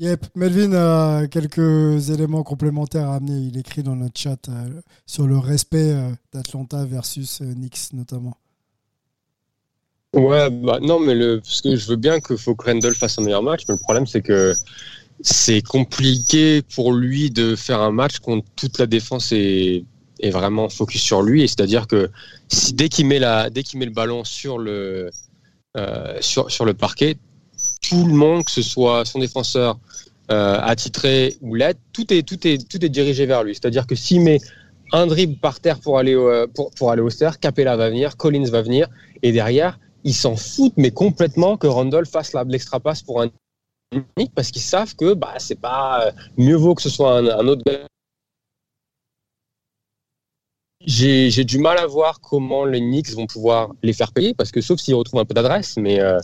[0.00, 3.38] Yep, Melvin a quelques éléments complémentaires à amener.
[3.38, 8.34] Il écrit dans notre chat euh, sur le respect euh, d'Atlanta versus euh, Knicks notamment.
[10.14, 13.24] Ouais, bah non, mais le, parce que je veux bien que Faut Randall fasse un
[13.24, 14.54] meilleur match, mais le problème c'est que
[15.20, 19.84] c'est compliqué pour lui de faire un match quand toute la défense est,
[20.20, 21.46] est vraiment focus sur lui.
[21.46, 22.10] C'est-à-dire que
[22.72, 23.20] dès qu'il met
[23.64, 25.10] qu'il met le ballon sur le,
[26.20, 27.18] sur, sur le parquet,
[27.80, 29.78] tout le monde, que ce soit son défenseur
[30.30, 33.54] euh, attitré ou l'aide, tout est, tout, est, tout est dirigé vers lui.
[33.54, 34.38] C'est-à-dire que s'il met
[34.92, 36.94] un dribble par terre pour aller, au, pour, pour
[37.40, 38.88] Capella va venir, Collins va venir,
[39.22, 43.30] et derrière, ils s'en foutent, mais complètement que Randall fasse l'extra passe pour un
[43.92, 47.46] unique parce qu'ils savent que bah, c'est pas euh, mieux vaut que ce soit un,
[47.46, 47.86] autre gars.
[50.86, 54.60] J'ai du mal à voir comment les Knicks vont pouvoir les faire payer parce que
[54.60, 56.18] sauf s'ils retrouvent un peu d'adresse, mais euh,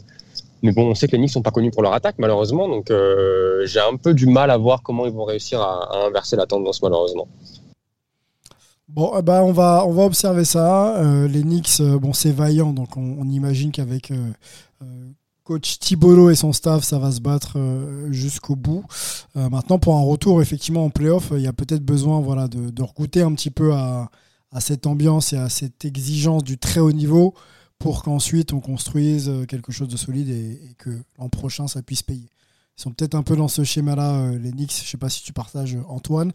[0.63, 2.69] mais bon, on sait que les Knicks sont pas connus pour leur attaque, malheureusement.
[2.69, 6.07] Donc, euh, j'ai un peu du mal à voir comment ils vont réussir à, à
[6.07, 7.29] inverser la tendance, malheureusement.
[8.89, 10.97] Bon, ben, on, va, on va observer ça.
[10.97, 14.13] Euh, les Knicks, euh, bon, c'est vaillant, donc on, imagine qu'avec
[15.45, 17.57] coach Thibolo et son staff, ça va se battre
[18.11, 18.85] jusqu'au bout.
[19.37, 23.23] maintenant, pour un retour, effectivement, en playoff, il y a peut-être besoin voilà, de, de
[23.23, 24.09] un petit peu à
[24.59, 27.35] cette ambiance et à cette exigence du très haut niveau
[27.79, 32.29] pour qu'ensuite on construise quelque chose de solide et, que l'an prochain ça puisse payer.
[32.79, 34.51] Ils sont peut-être un peu dans ce schéma-là, euh, les.
[34.51, 36.33] Je sais pas si tu partages, Antoine.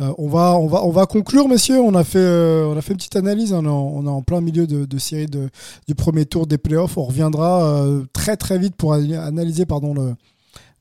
[0.00, 1.80] Euh, on va, on va, on va conclure, messieurs.
[1.80, 3.52] On a fait, euh, une petite analyse.
[3.52, 6.96] On est en, plein milieu de, série du premier tour des playoffs.
[6.96, 10.14] On reviendra euh, très très vite pour analyser, pardon, le,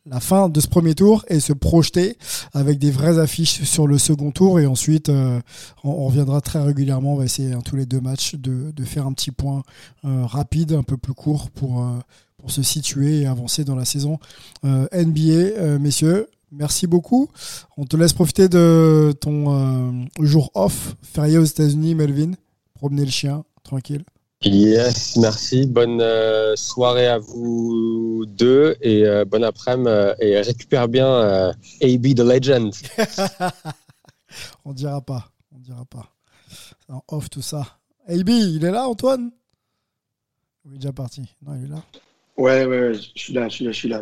[0.06, 2.18] la fin de ce premier tour et se projeter
[2.54, 4.60] avec des vraies affiches sur le second tour.
[4.60, 5.40] Et ensuite euh,
[5.84, 7.14] on, reviendra très régulièrement.
[7.14, 9.64] On va essayer hein, tous les deux matchs de, de faire un petit point
[10.06, 12.00] euh, rapide un peu plus court pour, euh,
[12.38, 14.18] pour se situer et avancer dans la saison
[14.64, 17.30] NBA messieurs merci beaucoup.
[17.78, 22.32] On te laisse profiter de ton jour off férié aux États-Unis Melvin.
[22.74, 24.04] Promener le chien tranquille
[24.44, 25.68] Yes, merci.
[25.68, 31.52] Bonne euh, soirée à vous deux et euh, bon après-midi euh, et récupère bien
[31.82, 32.74] AB the Legend.
[34.66, 36.08] on dira pas, on dira pas.
[36.90, 37.78] En off tout ça.
[38.08, 39.32] AB, il est là Antoine?
[40.66, 41.22] Il est déjà parti.
[41.44, 41.84] Non, il est là.
[42.38, 44.02] Ouais, ouais, ouais, je suis là, je suis là, je suis là.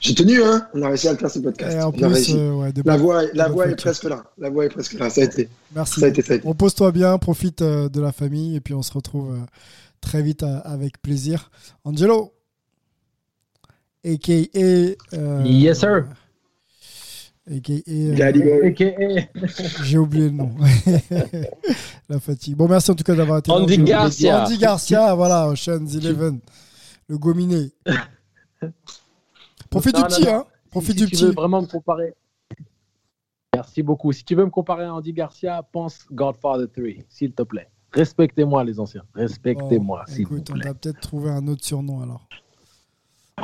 [0.00, 0.66] J'ai tenu, hein.
[0.74, 1.76] On a réussi à le faire ce podcast.
[1.76, 4.24] Et en plus, euh, ouais, la voix, la voix est presque là.
[4.38, 5.10] La voix est presque là.
[5.10, 5.48] Ça a été.
[5.74, 6.00] Merci.
[6.00, 6.46] Ça a été, ça a été.
[6.46, 9.38] Repose-toi bien, profite euh, de la famille et puis on se retrouve euh,
[10.00, 11.50] très vite avec plaisir.
[11.84, 12.32] Angelo,
[14.04, 14.58] a.k.a.
[15.14, 16.06] euh, Yes, sir.
[17.50, 17.82] A.k.a.
[19.84, 20.50] J'ai oublié le nom.
[22.08, 22.54] la fatigue.
[22.54, 23.84] Bon, merci en tout cas d'avoir été Andy là.
[23.84, 24.44] Garcia.
[24.44, 26.38] Andy Garcia, voilà, Ocean's Eleven.
[27.10, 27.72] Le gominé.
[29.70, 30.34] Profite Non, du petit, non.
[30.34, 30.44] hein.
[30.70, 31.24] Profite si du petit.
[31.24, 32.14] veux vraiment me comparer.
[33.52, 34.12] Merci beaucoup.
[34.12, 37.68] Si tu veux me comparer à Andy Garcia, pense Godfather 3, s'il te plaît.
[37.92, 39.02] Respectez-moi, les anciens.
[39.14, 40.68] Respectez-moi, Bon, s'il vous écoute, on plaît.
[40.68, 42.28] va peut-être trouver un autre surnom alors.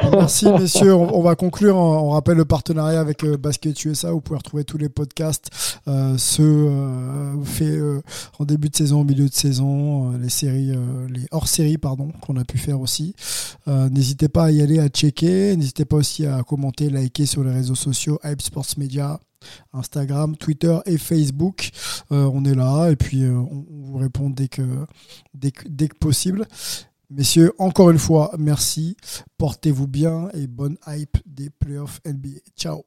[0.03, 1.77] Merci messieurs, on, on va conclure.
[1.77, 4.13] On rappelle le partenariat avec euh, Basket USA.
[4.13, 5.49] Vous pouvez retrouver tous les podcasts,
[5.89, 8.01] euh, ceux euh, faits euh,
[8.39, 10.73] en début de saison, au milieu de saison, les séries,
[11.09, 13.15] les hors-séries pardon, qu'on a pu faire aussi.
[13.67, 15.57] N'hésitez pas à y aller, à checker.
[15.57, 19.21] N'hésitez pas aussi à commenter, liker sur les réseaux sociaux, Hype Sports Media.
[19.73, 21.71] Instagram, Twitter et Facebook.
[22.11, 24.63] On est là et puis on, on vous répond dès que,
[25.35, 26.49] dès que, dès que possible.
[27.11, 28.97] Messieurs, encore une fois, merci.
[29.39, 32.41] Portez-vous bien et bonne hype des playoffs NBA.
[32.57, 32.85] Ciao.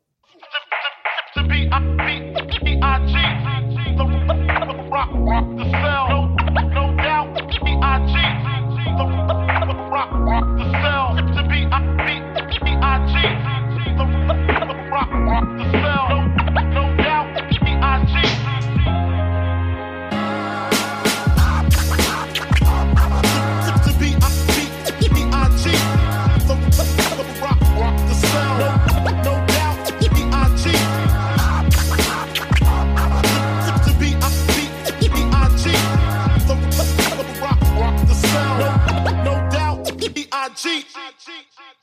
[40.65, 41.78] Rock